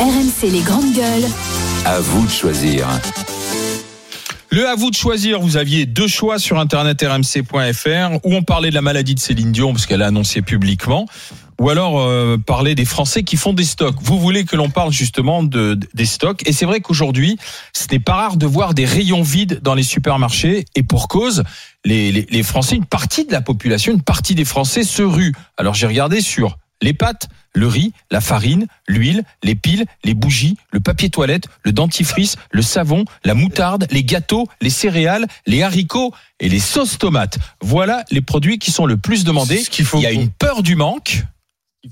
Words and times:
RMC 0.00 0.50
les 0.50 0.60
grandes 0.60 0.92
gueules. 0.92 1.24
À 1.84 2.00
vous 2.00 2.26
de 2.26 2.30
choisir. 2.30 2.88
Le 4.50 4.68
à 4.68 4.74
vous 4.74 4.90
de 4.90 4.96
choisir, 4.96 5.40
vous 5.40 5.56
aviez 5.56 5.86
deux 5.86 6.08
choix 6.08 6.40
sur 6.40 6.58
internet 6.58 7.00
rmc.fr 7.00 8.18
où 8.24 8.34
on 8.34 8.42
parlait 8.42 8.70
de 8.70 8.74
la 8.74 8.82
maladie 8.82 9.14
de 9.14 9.20
Céline 9.20 9.52
Dion 9.52 9.72
parce 9.72 9.86
qu'elle 9.86 10.02
a 10.02 10.08
annoncé 10.08 10.42
publiquement 10.42 11.06
ou 11.60 11.70
alors 11.70 12.00
euh, 12.00 12.36
parler 12.44 12.74
des 12.74 12.84
Français 12.84 13.22
qui 13.22 13.36
font 13.36 13.52
des 13.52 13.62
stocks. 13.62 13.94
Vous 14.00 14.18
voulez 14.18 14.44
que 14.44 14.56
l'on 14.56 14.68
parle 14.68 14.90
justement 14.90 15.44
de, 15.44 15.78
des 15.94 16.06
stocks 16.06 16.42
et 16.44 16.52
c'est 16.52 16.66
vrai 16.66 16.80
qu'aujourd'hui, 16.80 17.38
ce 17.72 17.86
n'est 17.92 18.00
pas 18.00 18.14
rare 18.14 18.36
de 18.36 18.46
voir 18.46 18.74
des 18.74 18.86
rayons 18.86 19.22
vides 19.22 19.60
dans 19.62 19.74
les 19.74 19.84
supermarchés 19.84 20.64
et 20.74 20.82
pour 20.82 21.06
cause, 21.06 21.44
les, 21.84 22.10
les, 22.10 22.26
les 22.28 22.42
Français, 22.42 22.74
une 22.74 22.84
partie 22.84 23.26
de 23.26 23.32
la 23.32 23.42
population, 23.42 23.92
une 23.92 24.02
partie 24.02 24.34
des 24.34 24.44
Français 24.44 24.82
se 24.82 25.02
ruent. 25.02 25.34
Alors 25.56 25.74
j'ai 25.74 25.86
regardé 25.86 26.20
sur 26.20 26.58
les 26.84 26.92
pâtes, 26.92 27.28
le 27.54 27.66
riz, 27.66 27.92
la 28.10 28.20
farine, 28.20 28.66
l'huile, 28.86 29.24
les 29.42 29.54
piles, 29.54 29.86
les 30.04 30.14
bougies, 30.14 30.56
le 30.70 30.80
papier 30.80 31.08
toilette, 31.08 31.46
le 31.62 31.72
dentifrice, 31.72 32.36
le 32.50 32.62
savon, 32.62 33.04
la 33.24 33.34
moutarde, 33.34 33.86
les 33.90 34.04
gâteaux, 34.04 34.46
les 34.60 34.70
céréales, 34.70 35.26
les 35.46 35.62
haricots 35.62 36.12
et 36.40 36.48
les 36.48 36.58
sauces 36.58 36.98
tomates. 36.98 37.38
Voilà 37.62 38.04
les 38.10 38.20
produits 38.20 38.58
qui 38.58 38.70
sont 38.70 38.86
le 38.86 38.98
plus 38.98 39.24
demandés. 39.24 39.62
Ce 39.62 39.70
qu'il 39.70 39.86
faut 39.86 39.98
Il 39.98 40.02
y 40.02 40.06
a 40.06 40.12
une 40.12 40.30
peur 40.30 40.62
du 40.62 40.76
manque. 40.76 41.24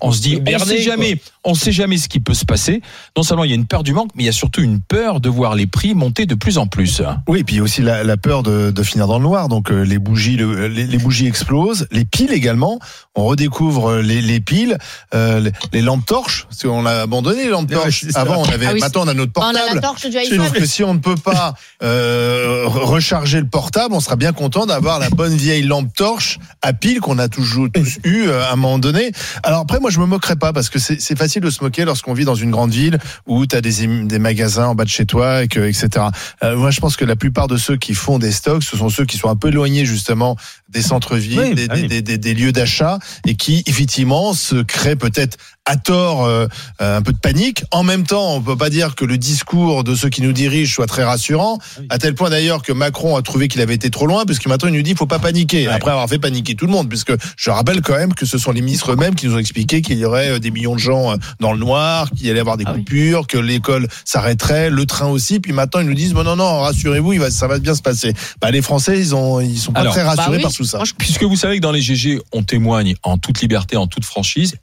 On 0.00 0.10
se 0.12 0.20
dit, 0.22 0.40
on 0.46 0.58
sait 0.58 0.80
jamais, 0.82 1.20
on 1.44 1.54
sait 1.54 1.72
jamais 1.72 1.98
ce 1.98 2.08
qui 2.08 2.20
peut 2.20 2.34
se 2.34 2.44
passer. 2.44 2.80
Non 3.16 3.22
seulement 3.22 3.44
il 3.44 3.50
y 3.50 3.52
a 3.52 3.56
une 3.56 3.66
peur 3.66 3.82
du 3.82 3.92
manque, 3.92 4.10
mais 4.14 4.22
il 4.22 4.26
y 4.26 4.28
a 4.30 4.32
surtout 4.32 4.62
une 4.62 4.80
peur 4.80 5.20
de 5.20 5.28
voir 5.28 5.54
les 5.54 5.66
prix 5.66 5.94
monter 5.94 6.26
de 6.26 6.34
plus 6.34 6.58
en 6.58 6.66
plus. 6.66 7.02
Oui, 7.28 7.40
et 7.40 7.44
puis 7.44 7.60
aussi 7.60 7.82
la, 7.82 8.02
la 8.04 8.16
peur 8.16 8.42
de, 8.42 8.70
de 8.70 8.82
finir 8.82 9.06
dans 9.06 9.18
le 9.18 9.24
noir. 9.24 9.48
Donc 9.48 9.70
euh, 9.70 9.82
les 9.84 9.98
bougies, 9.98 10.36
le- 10.36 10.66
les, 10.68 10.86
les 10.86 10.98
bougies 10.98 11.26
explosent, 11.26 11.86
les 11.90 12.04
piles 12.04 12.32
également. 12.32 12.78
On 13.14 13.24
redécouvre 13.26 13.90
euh, 13.90 14.02
les, 14.02 14.22
les 14.22 14.40
piles, 14.40 14.78
euh, 15.14 15.40
les, 15.40 15.52
les 15.72 15.82
lampes 15.82 16.06
torches. 16.06 16.46
Parce 16.48 16.62
qu'on 16.62 16.86
a 16.86 16.92
abandonné 17.02 17.44
les 17.44 17.50
lampes 17.50 17.70
torches. 17.70 18.04
Avant, 18.14 18.40
on 18.40 18.44
avait. 18.44 18.66
Ah 18.66 18.72
oui, 18.74 18.80
maintenant, 18.80 19.02
on 19.04 19.08
a 19.08 19.14
notre 19.14 19.32
On 19.36 19.42
a 19.42 19.52
portable. 19.52 19.74
la 19.74 19.80
torche 19.80 20.06
du 20.06 20.12
Sauf 20.12 20.32
iPhone. 20.32 20.50
que 20.52 20.66
si 20.66 20.82
on 20.84 20.94
ne 20.94 20.98
peut 21.00 21.16
pas 21.16 21.54
euh, 21.82 22.64
re- 22.66 22.84
recharger 22.84 23.40
le 23.40 23.46
portable, 23.46 23.94
on 23.94 24.00
sera 24.00 24.16
bien 24.16 24.32
content 24.32 24.66
d'avoir 24.66 24.98
la 24.98 25.10
bonne 25.10 25.34
vieille 25.36 25.62
lampe 25.62 25.92
torche 25.94 26.38
à 26.62 26.72
pile 26.72 27.00
qu'on 27.00 27.18
a 27.18 27.28
toujours 27.28 27.68
tous 27.72 27.98
eu 28.04 28.30
à 28.30 28.52
un 28.52 28.56
moment 28.56 28.78
donné. 28.78 29.12
Alors 29.42 29.60
après, 29.60 29.80
moi, 29.82 29.90
je 29.90 30.00
me 30.00 30.06
moquerai 30.06 30.36
pas 30.36 30.52
parce 30.54 30.70
que 30.70 30.78
c'est 30.78 31.18
facile 31.18 31.42
de 31.42 31.50
se 31.50 31.62
moquer 31.62 31.84
lorsqu'on 31.84 32.14
vit 32.14 32.24
dans 32.24 32.34
une 32.34 32.50
grande 32.50 32.70
ville 32.70 32.98
où 33.26 33.44
tu 33.46 33.54
as 33.54 33.60
des, 33.60 33.86
des 34.04 34.18
magasins 34.18 34.68
en 34.68 34.74
bas 34.74 34.84
de 34.84 34.88
chez 34.88 35.04
toi, 35.04 35.42
et 35.42 35.48
que, 35.48 35.60
etc. 35.60 36.06
Euh, 36.42 36.56
moi, 36.56 36.70
je 36.70 36.80
pense 36.80 36.96
que 36.96 37.04
la 37.04 37.16
plupart 37.16 37.48
de 37.48 37.56
ceux 37.58 37.76
qui 37.76 37.92
font 37.94 38.18
des 38.18 38.32
stocks, 38.32 38.62
ce 38.62 38.76
sont 38.78 38.88
ceux 38.88 39.04
qui 39.04 39.18
sont 39.18 39.28
un 39.28 39.36
peu 39.36 39.48
éloignés 39.48 39.84
justement 39.84 40.36
des 40.70 40.80
centres-villes, 40.82 41.38
Oui, 41.38 41.54
des, 41.54 41.68
des- 41.68 41.74
oui. 41.82 41.88
des- 41.88 42.02
des- 42.02 42.18
des 42.18 42.34
lieux 42.34 42.52
d'achat, 42.52 42.98
et 43.26 43.34
qui 43.34 43.62
effectivement 43.66 44.32
se 44.32 44.62
créent 44.62 44.96
peut-être 44.96 45.36
à 45.64 45.76
tort 45.76 46.24
euh, 46.24 46.46
euh, 46.80 46.96
un 46.98 47.02
peu 47.02 47.12
de 47.12 47.18
panique. 47.18 47.64
En 47.70 47.84
même 47.84 48.04
temps, 48.04 48.34
on 48.34 48.42
peut 48.42 48.56
pas 48.56 48.70
dire 48.70 48.94
que 48.96 49.04
le 49.04 49.16
discours 49.16 49.84
de 49.84 49.94
ceux 49.94 50.08
qui 50.08 50.20
nous 50.22 50.32
dirigent 50.32 50.74
soit 50.74 50.86
très 50.86 51.04
rassurant, 51.04 51.58
à 51.88 51.98
tel 51.98 52.14
point 52.14 52.30
d'ailleurs 52.30 52.62
que 52.62 52.72
Macron 52.72 53.16
a 53.16 53.22
trouvé 53.22 53.46
qu'il 53.48 53.60
avait 53.60 53.74
été 53.74 53.88
trop 53.90 54.06
loin, 54.06 54.24
puisque 54.24 54.46
maintenant 54.46 54.68
il 54.68 54.74
nous 54.74 54.82
dit 54.82 54.94
faut 54.94 55.06
pas 55.06 55.20
paniquer. 55.20 55.68
Après 55.68 55.90
avoir 55.92 56.08
fait 56.08 56.18
paniquer 56.18 56.56
tout 56.56 56.66
le 56.66 56.72
monde, 56.72 56.88
puisque 56.88 57.12
je 57.36 57.50
rappelle 57.50 57.80
quand 57.80 57.96
même 57.96 58.12
que 58.14 58.26
ce 58.26 58.38
sont 58.38 58.50
les 58.50 58.60
ministres 58.60 58.92
eux-mêmes 58.92 59.14
qui 59.14 59.26
nous 59.28 59.34
ont 59.34 59.38
expliqué 59.38 59.82
qu'il 59.82 59.98
y 59.98 60.04
aurait 60.04 60.30
euh, 60.32 60.38
des 60.40 60.50
millions 60.50 60.74
de 60.74 60.80
gens 60.80 61.12
euh, 61.12 61.16
dans 61.38 61.52
le 61.52 61.58
noir, 61.58 62.10
qu'il 62.10 62.28
allait 62.28 62.38
y 62.38 62.40
avoir 62.40 62.56
des 62.56 62.64
Ah 62.66 62.72
oui. 62.74 62.80
coupures, 62.80 63.26
que 63.28 63.38
l'école 63.38 63.86
s'arrêterait, 64.04 64.68
le 64.70 64.84
train 64.84 65.06
aussi. 65.06 65.38
Puis 65.38 65.52
maintenant 65.52 65.80
ils 65.80 65.86
nous 65.86 65.94
disent 65.94 66.12
bon 66.12 66.24
non 66.24 66.34
non 66.36 66.60
rassurez-vous, 66.60 67.30
ça 67.30 67.46
va 67.46 67.60
bien 67.60 67.74
se 67.74 67.82
passer. 67.82 68.14
Bah 68.40 68.50
les 68.50 68.62
Français 68.62 68.98
ils 68.98 69.14
ont 69.14 69.40
ils 69.40 69.58
sont 69.58 69.72
pas 69.72 69.80
Alors, 69.80 69.92
très 69.92 70.02
rassurés 70.02 70.26
bah 70.28 70.36
oui. 70.38 70.42
par 70.42 70.52
tout 70.52 70.64
ça. 70.64 70.82
Puisque 70.98 71.22
vous 71.22 71.36
savez 71.36 71.56
que 71.58 71.62
dans 71.62 71.72
les 71.72 71.80
GG, 71.80 72.20
on 72.32 72.42
témoigne 72.42 72.94
en 73.04 73.16
toute 73.16 73.40
liberté, 73.40 73.76
en 73.76 73.86
toute 73.86 74.04
franchise. 74.04 74.56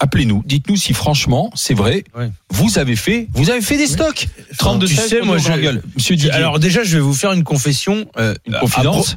Appelez-nous, 0.00 0.42
dites-nous 0.44 0.76
si 0.76 0.92
franchement 0.94 1.50
c'est 1.54 1.74
vrai. 1.74 2.04
Ouais. 2.16 2.30
Vous 2.50 2.78
avez 2.78 2.96
fait, 2.96 3.28
vous 3.34 3.50
avez 3.50 3.60
fait 3.60 3.76
des 3.76 3.86
stocks. 3.86 4.28
32 4.58 4.86
tu 4.86 4.94
sais, 4.96 5.20
moi, 5.22 5.38
je- 5.38 5.50
Monsieur 5.94 6.16
Didier, 6.16 6.30
Alors 6.32 6.58
déjà, 6.58 6.82
je 6.84 6.96
vais 6.96 7.02
vous 7.02 7.14
faire 7.14 7.32
une 7.32 7.44
confession. 7.44 8.06
euh, 8.18 8.34
une 8.46 8.54
confidence. 8.58 9.16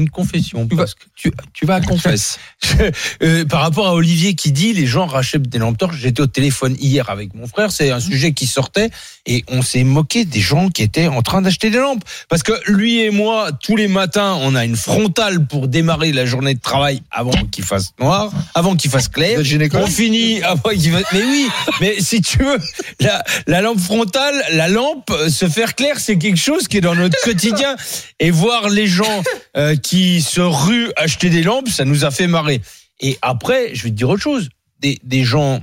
Une 0.00 0.10
confession. 0.10 0.66
Parce 0.66 0.94
que- 0.94 1.04
tu, 1.14 1.30
tu 1.52 1.66
vas 1.66 1.76
à 1.76 1.80
confesse. 1.80 2.38
Euh, 3.22 3.44
par 3.44 3.60
rapport 3.60 3.86
à 3.86 3.94
Olivier 3.94 4.34
qui 4.34 4.52
dit 4.52 4.72
les 4.72 4.86
gens 4.86 5.06
rachètent 5.06 5.48
des 5.48 5.58
lampes 5.58 5.76
torches. 5.78 5.96
J'étais 6.00 6.20
au 6.22 6.26
téléphone 6.26 6.76
hier 6.78 7.10
avec 7.10 7.34
mon 7.34 7.46
frère. 7.46 7.70
C'est 7.72 7.90
un 7.90 8.00
sujet 8.00 8.32
qui 8.32 8.46
sortait 8.46 8.90
et 9.26 9.44
on 9.48 9.62
s'est 9.62 9.84
moqué 9.84 10.24
des 10.24 10.40
gens 10.40 10.68
qui 10.70 10.82
étaient 10.82 11.08
en 11.08 11.22
train 11.22 11.42
d'acheter 11.42 11.70
des 11.70 11.78
lampes 11.78 12.02
parce 12.28 12.42
que 12.42 12.52
lui 12.66 13.00
et 13.00 13.10
moi 13.10 13.50
tous 13.52 13.76
les 13.76 13.88
matins 13.88 14.36
on 14.40 14.54
a 14.54 14.64
une 14.64 14.76
frontale 14.76 15.46
pour 15.46 15.68
démarrer 15.68 16.12
la 16.12 16.24
journée 16.26 16.54
de 16.54 16.60
travail 16.60 17.02
avant 17.10 17.32
qu'il 17.50 17.64
fasse 17.64 17.92
noir, 17.98 18.32
avant 18.54 18.76
qu'il 18.76 18.90
fasse 18.90 19.08
clair. 19.08 19.38
On 19.82 19.86
finit 19.86 20.42
avant 20.42 20.70
qu'il 20.70 20.92
fasse. 20.92 21.04
Mais 21.12 21.22
oui, 21.22 21.46
mais 21.80 21.96
si 22.00 22.20
tu 22.22 22.38
veux 22.38 22.58
la, 23.00 23.22
la 23.46 23.60
lampe 23.60 23.80
frontale, 23.80 24.34
la 24.52 24.68
lampe 24.68 25.10
euh, 25.10 25.28
se 25.28 25.48
faire 25.48 25.74
clair, 25.74 25.98
c'est 25.98 26.16
quelque 26.18 26.38
chose 26.40 26.68
qui 26.68 26.78
est 26.78 26.82
dans 26.82 26.94
notre 26.94 27.18
quotidien 27.24 27.74
et 28.18 28.30
voir 28.30 28.68
les 28.68 28.86
gens 28.86 29.22
euh, 29.56 29.76
qui 29.76 29.89
se 29.90 30.40
ruent 30.40 30.90
acheter 30.96 31.30
des 31.30 31.42
lampes, 31.42 31.68
ça 31.68 31.84
nous 31.84 32.04
a 32.04 32.10
fait 32.10 32.26
marrer. 32.26 32.60
Et 33.00 33.18
après, 33.22 33.70
je 33.74 33.82
vais 33.84 33.90
te 33.90 33.94
dire 33.94 34.08
autre 34.08 34.22
chose. 34.22 34.48
Des, 34.80 34.98
des 35.04 35.24
gens 35.24 35.60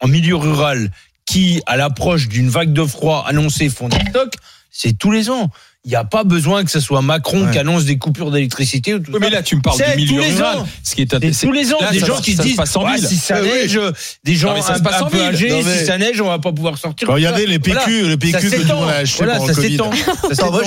en 0.00 0.08
milieu 0.08 0.36
rural 0.36 0.90
qui, 1.26 1.62
à 1.66 1.76
l'approche 1.76 2.28
d'une 2.28 2.48
vague 2.48 2.72
de 2.72 2.84
froid 2.84 3.24
annoncée, 3.26 3.68
font 3.68 3.88
des 3.88 4.00
stocks, 4.10 4.34
c'est 4.70 4.96
tous 4.98 5.10
les 5.12 5.30
ans. 5.30 5.50
Il 5.86 5.88
n'y 5.88 5.96
a 5.96 6.04
pas 6.04 6.24
besoin 6.24 6.62
que 6.62 6.70
ce 6.70 6.78
soit 6.78 7.00
Macron 7.00 7.46
Ouais. 7.46 7.52
qui 7.52 7.58
annonce 7.58 7.86
des 7.86 7.96
coupures 7.96 8.30
d'électricité 8.30 8.92
ou 8.92 8.98
tout 8.98 9.12
Oui, 9.12 9.18
mais 9.18 9.28
ça. 9.30 9.36
là, 9.36 9.42
tu 9.42 9.56
me 9.56 9.62
parles 9.62 9.78
du 9.78 9.96
milieu 9.96 10.16
tous 10.20 10.28
les 10.28 10.34
rural. 10.34 10.58
ans. 10.58 10.68
Ce 10.84 10.94
qui 10.94 11.00
est 11.02 11.06
tous 11.40 11.52
les 11.52 11.72
ans, 11.72 11.78
Là, 11.80 11.90
des 11.92 12.00
ça- 12.00 12.06
gens 12.06 12.20
qui 12.20 12.32
ça 12.34 12.42
se 12.42 12.48
disent 12.48 12.56
passe 12.56 12.76
en 12.76 12.84
Ouais, 12.84 12.96
ville. 12.96 13.06
si 13.06 13.16
ça 13.16 13.40
Oui, 13.40 13.48
oui. 13.50 13.58
neige, 13.62 13.80
des 14.22 14.34
gens 14.34 14.54
Non, 14.54 14.60
ça 14.60 14.74
un, 14.74 14.78
se 14.78 14.82
passe 14.82 15.00
un 15.00 15.04
en 15.04 15.08
peu 15.08 15.22
âgés, 15.22 15.48
Non, 15.48 15.62
mais- 15.64 15.78
si 15.78 15.86
ça 15.86 15.96
neige, 15.96 16.20
on 16.20 16.26
va 16.28 16.38
pas 16.38 16.52
pouvoir 16.52 16.76
sortir. 16.76 17.08
Regardez 17.08 17.46
les 17.46 17.58
PQ, 17.58 17.72
Voilà. 17.78 18.08
le 18.08 18.16
PQ 18.18 18.32
Ça 18.32 18.40
que 18.40 18.46
tout 18.46 18.52
le 18.56 18.60
s'étend. 18.62 18.80
monde 18.80 18.90
a 18.90 18.96
acheté 18.96 19.16
Voilà, 19.24 19.32
pendant 19.38 19.46
ça 19.54 19.60
le 19.62 19.76
Covid. 19.78 20.34
Ça 20.34 20.50
moi, 20.50 20.62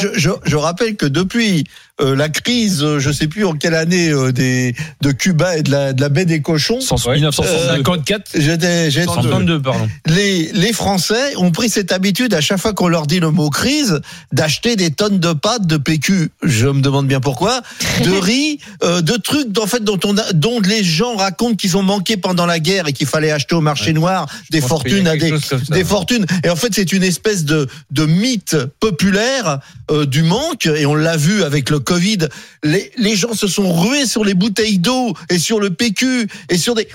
je 0.46 0.56
rappelle 0.56 0.96
que 0.96 1.06
depuis 1.06 1.66
euh, 2.01 2.15
la 2.15 2.27
crise, 2.29 2.81
euh, 2.83 2.99
je 2.99 3.11
sais 3.11 3.27
plus 3.27 3.45
en 3.45 3.53
quelle 3.53 3.75
année, 3.75 4.09
euh, 4.09 4.31
des, 4.31 4.73
de 5.01 5.11
Cuba 5.11 5.57
et 5.57 5.61
de 5.63 5.69
la, 5.69 5.93
de 5.93 6.01
la 6.01 6.09
baie 6.09 6.25
des 6.25 6.41
cochons, 6.41 6.81
100 6.81 6.95
Ouais. 7.07 7.15
1962. 7.15 7.75
54, 7.77 8.31
j'étais, 8.35 8.89
j'étais- 8.91 9.05
132, 9.05 9.61
pardon. 9.61 9.87
les, 10.07 10.51
les 10.53 10.73
Français 10.73 11.35
ont 11.37 11.51
pris 11.51 11.69
cette 11.69 11.91
habitude 11.91 12.33
à 12.33 12.41
chaque 12.41 12.57
fois 12.59 12.73
qu'on 12.73 12.87
leur 12.87 13.05
dit 13.05 13.19
le 13.19 13.29
mot 13.29 13.49
crise 13.51 14.01
d'acheter 14.31 14.75
des 14.75 14.89
tonnes 14.89 15.19
de 15.19 15.33
pâtes 15.33 15.67
de 15.67 15.77
PQ. 15.77 16.29
Je 16.41 16.67
me 16.67 16.81
demande 16.81 17.07
bien 17.07 17.19
pourquoi. 17.19 17.61
De 18.03 18.09
riz, 18.11 18.57
euh, 18.83 19.01
de 19.01 19.13
trucs 19.13 19.55
en 19.59 19.67
fait 19.67 19.83
dont 19.83 19.99
on 20.03 20.17
a, 20.17 20.33
dont 20.33 20.59
les 20.59 20.83
gens 20.83 21.15
racontent 21.15 21.55
qu'ils 21.55 21.77
ont 21.77 21.83
manqué 21.83 22.17
pendant 22.17 22.45
la 22.47 22.59
guerre 22.59 22.87
et 22.87 22.93
qu'il 22.93 23.05
fallait 23.07 23.31
acheter 23.31 23.53
au 23.55 23.61
marché 23.61 23.93
noir 23.93 24.25
des 24.49 24.61
fortunes 24.61 25.07
à 25.07 25.15
des 25.15 25.33
ça. 25.39 25.57
des 25.69 25.83
fortunes. 25.83 26.25
Et 26.43 26.49
en 26.49 26.55
fait, 26.55 26.69
c'est 26.73 26.91
une 26.91 27.03
espèce 27.03 27.45
de, 27.45 27.67
de 27.91 28.05
mythe 28.05 28.57
populaire 28.79 29.59
euh, 29.91 30.05
du 30.05 30.23
manque. 30.23 30.65
Et 30.65 30.85
on 30.85 30.95
l'a 30.95 31.17
vu 31.17 31.43
avec 31.43 31.69
le 31.69 31.79
Covid. 31.83 32.29
Les, 32.63 32.91
les 32.97 33.16
gens 33.16 33.33
se 33.33 33.47
sont 33.47 33.73
rués 33.73 34.05
sur 34.05 34.23
les 34.23 34.33
bouteilles 34.33 34.79
d'eau 34.79 35.13
et 35.29 35.39
sur 35.39 35.59
le 35.59 35.69
PQ 35.69 36.27
et 36.49 36.57
sur 36.57 36.75
des 36.75 36.88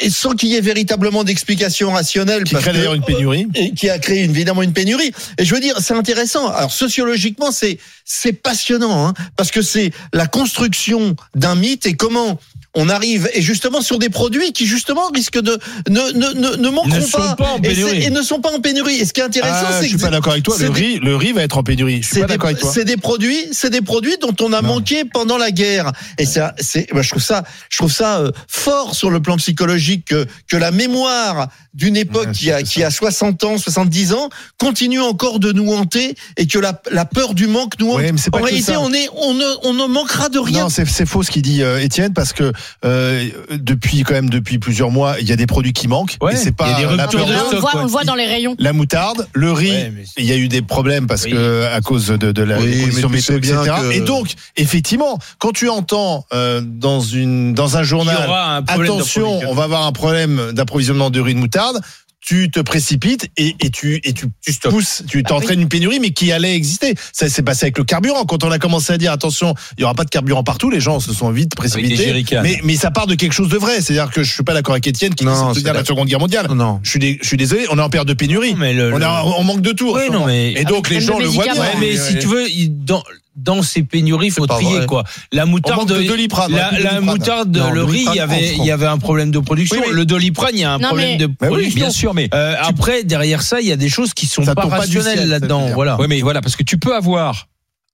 et 0.00 0.10
sans 0.10 0.32
qu'il 0.32 0.48
y 0.48 0.56
ait 0.56 0.60
véritablement 0.60 1.24
d'explication 1.24 1.92
rationnelle. 1.92 2.44
Qui 2.44 2.54
crée 2.54 2.72
d'ailleurs 2.72 2.94
une 2.94 3.04
pénurie. 3.04 3.46
et 3.54 3.72
qui 3.72 3.88
a 3.88 3.98
créé 3.98 4.24
évidemment 4.24 4.62
une 4.62 4.72
pénurie. 4.72 5.12
Et 5.38 5.44
je 5.44 5.54
veux 5.54 5.60
dire, 5.60 5.76
c'est 5.80 5.94
intéressant. 5.94 6.48
Alors 6.48 6.72
sociologiquement, 6.72 7.52
c'est 7.52 7.78
c'est 8.04 8.32
passionnant 8.32 9.06
hein, 9.06 9.14
parce 9.36 9.50
que 9.50 9.62
c'est 9.62 9.92
la 10.12 10.26
construction 10.26 11.16
d'un 11.34 11.54
mythe 11.54 11.86
et 11.86 11.94
comment 11.94 12.38
on 12.74 12.88
arrive 12.88 13.28
et 13.34 13.42
justement 13.42 13.80
sur 13.80 13.98
des 13.98 14.08
produits 14.08 14.52
qui 14.52 14.66
justement 14.66 15.08
risquent 15.14 15.40
de 15.40 15.58
ne 15.88 16.00
ne 16.12 16.32
ne, 16.34 16.56
ne 16.56 16.68
manqueront 16.70 16.96
Ne 16.96 17.00
sont 17.00 17.34
pas 17.36 17.50
en 17.56 17.62
et, 17.62 18.06
et 18.06 18.10
ne 18.10 18.22
sont 18.22 18.40
pas 18.40 18.50
en 18.50 18.60
pénurie. 18.60 18.96
Et 18.96 19.04
ce 19.04 19.12
qui 19.12 19.20
est 19.20 19.24
intéressant, 19.24 19.66
Ah, 19.68 19.72
c'est 19.78 19.84
je 19.84 19.88
suis 19.90 19.96
que 19.96 20.02
pas 20.02 20.10
d'accord 20.10 20.32
avec 20.32 20.44
toi. 20.44 20.56
Le 20.58 20.68
riz, 20.70 20.98
le 21.00 21.16
riz 21.16 21.32
va 21.32 21.42
être 21.42 21.56
en 21.58 21.62
pénurie. 21.62 22.02
Je 22.02 22.06
suis 22.06 22.14
c'est 22.16 22.20
pas 22.22 22.26
des, 22.26 22.32
d'accord 22.34 22.48
avec 22.50 22.60
toi. 22.60 22.70
c'est 22.74 22.84
des 22.84 22.96
produits, 22.96 23.38
c'est 23.52 23.70
des 23.70 23.80
produits 23.80 24.16
dont 24.20 24.34
on 24.40 24.52
a 24.52 24.60
Non. 24.62 24.68
manqué 24.74 25.04
pendant 25.04 25.38
la 25.38 25.50
guerre. 25.50 25.92
Et 26.18 26.26
c'est, 26.26 26.42
c'est, 26.58 26.86
bah, 26.92 27.02
je 27.02 27.10
trouve 27.10 27.22
ça, 27.22 27.44
je 27.70 27.78
trouve 27.78 27.92
ça 27.92 28.18
euh, 28.20 28.30
fort 28.48 28.94
sur 28.94 29.10
le 29.10 29.20
plan 29.20 29.36
psychologique 29.36 30.06
que, 30.06 30.26
que 30.48 30.56
la 30.56 30.70
mémoire 30.70 31.48
d'une 31.74 31.96
époque 31.96 32.26
Ouais, 32.28 32.32
qui 32.32 32.50
a, 32.52 32.62
qui 32.62 32.80
ça. 32.80 32.86
a 32.86 32.90
60 32.90 33.44
ans, 33.44 33.58
70 33.58 34.12
ans, 34.12 34.28
continue 34.58 35.00
encore 35.00 35.40
de 35.40 35.52
nous 35.52 35.72
hanter 35.72 36.14
et 36.36 36.46
que 36.46 36.58
la, 36.58 36.80
la 36.92 37.04
peur 37.04 37.34
du 37.34 37.46
manque 37.48 37.78
nous 37.80 37.90
hante. 37.90 37.98
Ouais, 37.98 38.12
mais 38.12 38.18
c'est 38.18 38.30
pas 38.30 38.38
en 38.38 38.40
que 38.42 38.46
réalité, 38.46 38.72
ça. 38.72 38.80
on 38.80 38.92
est, 38.92 39.08
on 39.16 39.34
ne, 39.34 39.44
on 39.64 39.74
ne 39.74 39.86
manquera 39.86 40.28
de 40.28 40.38
rien. 40.38 40.62
Non, 40.64 40.68
c'est 40.68 40.86
c'est 40.86 41.06
faux 41.06 41.22
ce 41.22 41.30
qu'il 41.30 41.42
dit 41.42 41.62
euh, 41.62 41.80
Étienne 41.80 42.12
parce 42.14 42.32
que 42.32 42.52
euh, 42.84 43.28
depuis 43.50 44.02
quand 44.02 44.14
même 44.14 44.30
depuis 44.30 44.58
plusieurs 44.58 44.90
mois, 44.90 45.16
il 45.20 45.28
y 45.28 45.32
a 45.32 45.36
des 45.36 45.46
produits 45.46 45.72
qui 45.72 45.88
manquent 45.88 46.16
Ouais, 46.20 46.34
et 46.34 46.36
c'est 46.36 46.52
pas 46.54 46.66
il 46.66 46.70
y 46.72 46.74
a 46.74 46.78
des 46.78 46.86
ruptures 47.02 47.26
de 47.26 47.32
on, 47.56 47.60
voit, 47.60 47.70
on 47.74 47.82
le 47.82 47.88
voit 47.88 48.04
dans 48.04 48.14
les 48.14 48.26
rayons. 48.26 48.54
la 48.58 48.72
moutarde, 48.72 49.26
le 49.32 49.52
riz. 49.52 49.70
Ouais, 49.70 49.92
Il 50.18 50.24
y 50.24 50.32
a 50.32 50.36
eu 50.36 50.48
des 50.48 50.62
problèmes 50.62 51.06
parce 51.06 51.24
Oui. 51.24 51.30
que 51.32 51.64
à 51.66 51.80
cause 51.80 52.06
de, 52.08 52.32
de 52.32 52.42
la 52.42 52.58
Oui, 52.58 52.86
météo, 52.86 53.36
etc. 53.36 53.54
que- 53.80 53.92
Et 53.92 54.00
donc, 54.00 54.28
effectivement, 54.56 55.18
quand 55.38 55.52
tu 55.52 55.68
entends 55.68 56.26
euh, 56.32 56.60
dans 56.64 57.00
une 57.00 57.54
dans 57.54 57.76
un 57.76 57.82
journal, 57.82 58.16
un 58.30 58.64
attention, 58.66 59.40
on 59.48 59.54
va 59.54 59.64
avoir 59.64 59.86
un 59.86 59.92
problème 59.92 60.52
d'approvisionnement 60.52 61.10
de 61.10 61.20
riz 61.20 61.34
de 61.34 61.38
moutarde. 61.40 61.80
Tu 62.26 62.50
te 62.50 62.60
précipites 62.60 63.28
et, 63.36 63.54
et 63.60 63.68
tu 63.70 64.00
et 64.02 64.12
tu, 64.14 64.26
tu 64.40 64.52
pousses, 64.70 65.02
tu 65.06 65.22
t'entraînes 65.22 65.60
une 65.60 65.68
pénurie, 65.68 66.00
mais 66.00 66.10
qui 66.10 66.32
allait 66.32 66.54
exister. 66.56 66.94
Ça 67.12 67.28
s'est 67.28 67.42
passé 67.42 67.64
avec 67.66 67.76
le 67.76 67.84
carburant. 67.84 68.24
Quand 68.24 68.44
on 68.44 68.50
a 68.50 68.58
commencé 68.58 68.92
à 68.94 68.98
dire 68.98 69.12
attention, 69.12 69.54
il 69.76 69.82
y 69.82 69.84
aura 69.84 69.94
pas 69.94 70.04
de 70.04 70.10
carburant 70.10 70.42
partout, 70.42 70.70
les 70.70 70.80
gens 70.80 71.00
se 71.00 71.12
sont 71.12 71.30
vite 71.30 71.54
précipités. 71.54 72.24
Mais, 72.42 72.60
mais 72.64 72.76
ça 72.76 72.90
part 72.90 73.06
de 73.06 73.14
quelque 73.14 73.32
chose 73.32 73.48
de 73.50 73.58
vrai. 73.58 73.80
C'est-à-dire 73.82 74.10
que 74.10 74.22
je 74.22 74.32
suis 74.32 74.42
pas 74.42 74.54
d'accord 74.54 74.72
avec 74.74 74.86
Étienne 74.86 75.14
qui 75.14 75.24
Non, 75.24 75.52
dit 75.52 75.60
c'est 75.60 75.66
la 75.66 75.74
la- 75.74 75.84
Seconde 75.84 76.08
Guerre 76.08 76.18
mondiale. 76.20 76.46
Non. 76.54 76.80
Je 76.82 76.90
suis, 76.90 76.98
dé- 76.98 77.18
je 77.20 77.26
suis 77.26 77.36
désolé, 77.36 77.66
on 77.70 77.78
est 77.78 77.82
en 77.82 77.90
période 77.90 78.08
de 78.08 78.14
pénurie. 78.14 78.54
mais 78.56 78.72
le- 78.72 78.94
on, 78.94 78.98
le- 78.98 79.04
a, 79.04 79.24
on 79.24 79.44
manque 79.44 79.60
de 79.60 79.72
tout. 79.72 79.92
Oui, 79.94 80.08
non, 80.10 80.24
mais- 80.26 80.52
Et 80.52 80.64
donc 80.64 80.88
les 80.88 81.00
gens 81.00 81.18
de 81.18 81.24
le 81.24 81.28
voient 81.28 81.44
bien. 81.44 81.54
Ouais, 81.60 81.72
mais 81.78 81.96
si 81.96 82.18
tu 82.18 82.26
veux, 82.26 82.48
il- 82.48 82.84
dans, 82.84 83.02
dans 83.36 83.62
ces 83.62 83.82
pénuries, 83.82 84.28
il 84.28 84.32
faut 84.32 84.46
trier 84.46 84.78
vrai. 84.78 84.86
quoi. 84.86 85.04
La 85.32 85.44
moutarde, 85.46 85.88
de 85.88 86.02
Doliprane, 86.02 86.52
la, 86.52 87.00
moutarde, 87.00 87.56
Non, 87.56 87.70
le 87.72 87.82
riz, 87.84 88.04
il 88.08 88.14
y 88.14 88.20
avait, 88.20 88.54
il 88.56 88.64
y 88.64 88.70
avait 88.70 88.86
un 88.86 88.98
problème 88.98 89.30
de 89.30 89.38
production. 89.38 89.76
Oui, 89.78 89.84
oui. 89.88 89.94
Le 89.94 90.04
doliprane, 90.04 90.50
il 90.54 90.60
y 90.60 90.64
a 90.64 90.72
un 90.74 90.78
Non, 90.78 90.88
problème 90.88 91.10
mais- 91.12 91.16
de 91.18 91.26
oui, 91.26 91.34
production. 91.48 91.74
Bien 91.80 91.90
sûr, 91.90 92.14
mais 92.14 92.28
Euh, 92.32 92.54
après, 92.60 93.02
derrière 93.04 93.42
ça, 93.42 93.60
il 93.60 93.66
y 93.66 93.72
a 93.72 93.76
des 93.76 93.88
choses 93.88 94.14
qui 94.14 94.26
sont 94.26 94.44
Ça 94.44 94.54
pas 94.54 94.66
rationnelles 94.66 95.28
là-dedans. 95.28 95.70
Voilà. 95.74 95.98
Ouais, 95.98 96.06
mais 96.08 96.20
voilà, 96.20 96.40
parce 96.42 96.56
que 96.56 96.62
tu 96.62 96.78
peux 96.78 96.94
avoir 96.94 97.48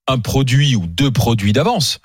un 0.07 0.19
produit 0.19 0.75
ou 0.75 0.85
deux 0.87 1.11
produits 1.11 1.53
d'avance. 1.53 1.99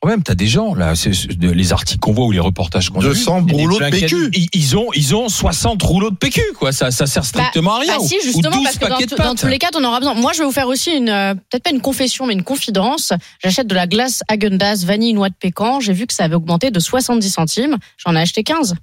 Le 0.00 0.06
problème, 0.06 0.22
t'as 0.22 0.36
des 0.36 0.46
gens, 0.46 0.74
là, 0.76 0.94
c'est- 0.94 1.12
c'est 1.12 1.36
de- 1.36 1.50
les 1.50 1.72
articles 1.72 1.98
qu'on 1.98 2.12
voit 2.12 2.26
ou 2.26 2.30
les 2.30 2.38
reportages 2.38 2.88
qu'on 2.90 3.00
a 3.00 3.02
vus, 3.02 3.08
200 3.08 3.38
Il 3.48 3.50
y 3.50 3.54
a 3.54 3.56
des 3.56 3.62
rouleaux 3.62 3.78
de. 3.80 3.90
PQ. 3.90 4.30
ils, 4.32 4.46
ils 4.54 4.76
ont, 4.76 4.86
ils 4.94 5.16
ont 5.16 5.28
60 5.28 5.82
rouleaux 5.82 6.10
de 6.10 6.14
PQ, 6.16 6.40
quoi. 6.56 6.70
Ça, 6.70 6.92
ça 6.92 7.06
sert 7.06 7.24
strictement 7.24 7.74
à 7.74 7.78
rien. 7.80 7.98
Bah 7.98 8.04
si, 8.06 8.14
justement, 8.22 8.48
ou 8.50 8.52
12 8.52 8.62
parce 8.62 8.78
que 8.78 9.16
dans, 9.16 9.34
tous 9.34 9.48
les 9.48 9.58
cas, 9.58 9.70
on 9.76 9.82
aura 9.82 9.98
besoin. 9.98 10.14
Moi, 10.14 10.32
je 10.34 10.38
vais 10.38 10.44
vous 10.44 10.52
faire 10.52 10.68
aussi 10.68 10.92
une, 10.92 11.08
euh, 11.08 11.34
peut-être 11.34 11.64
pas 11.64 11.70
une 11.72 11.80
confession, 11.80 12.26
mais 12.26 12.34
une 12.34 12.44
confidence. 12.44 13.12
J'achète 13.42 13.66
de 13.66 13.74
la 13.74 13.88
glace 13.88 14.22
Häagen-Dazs 14.28 14.84
vanille 14.84 15.14
noix 15.14 15.30
de 15.30 15.34
pécan. 15.34 15.80
J'ai 15.80 15.94
vu 15.94 16.06
que 16.06 16.14
ça 16.14 16.22
avait 16.22 16.36
augmenté 16.36 16.70
de 16.70 16.78
70 16.78 17.28
centimes. 17.28 17.76
J'en 17.96 18.14
ai 18.14 18.20
acheté 18.20 18.44
15. 18.44 18.76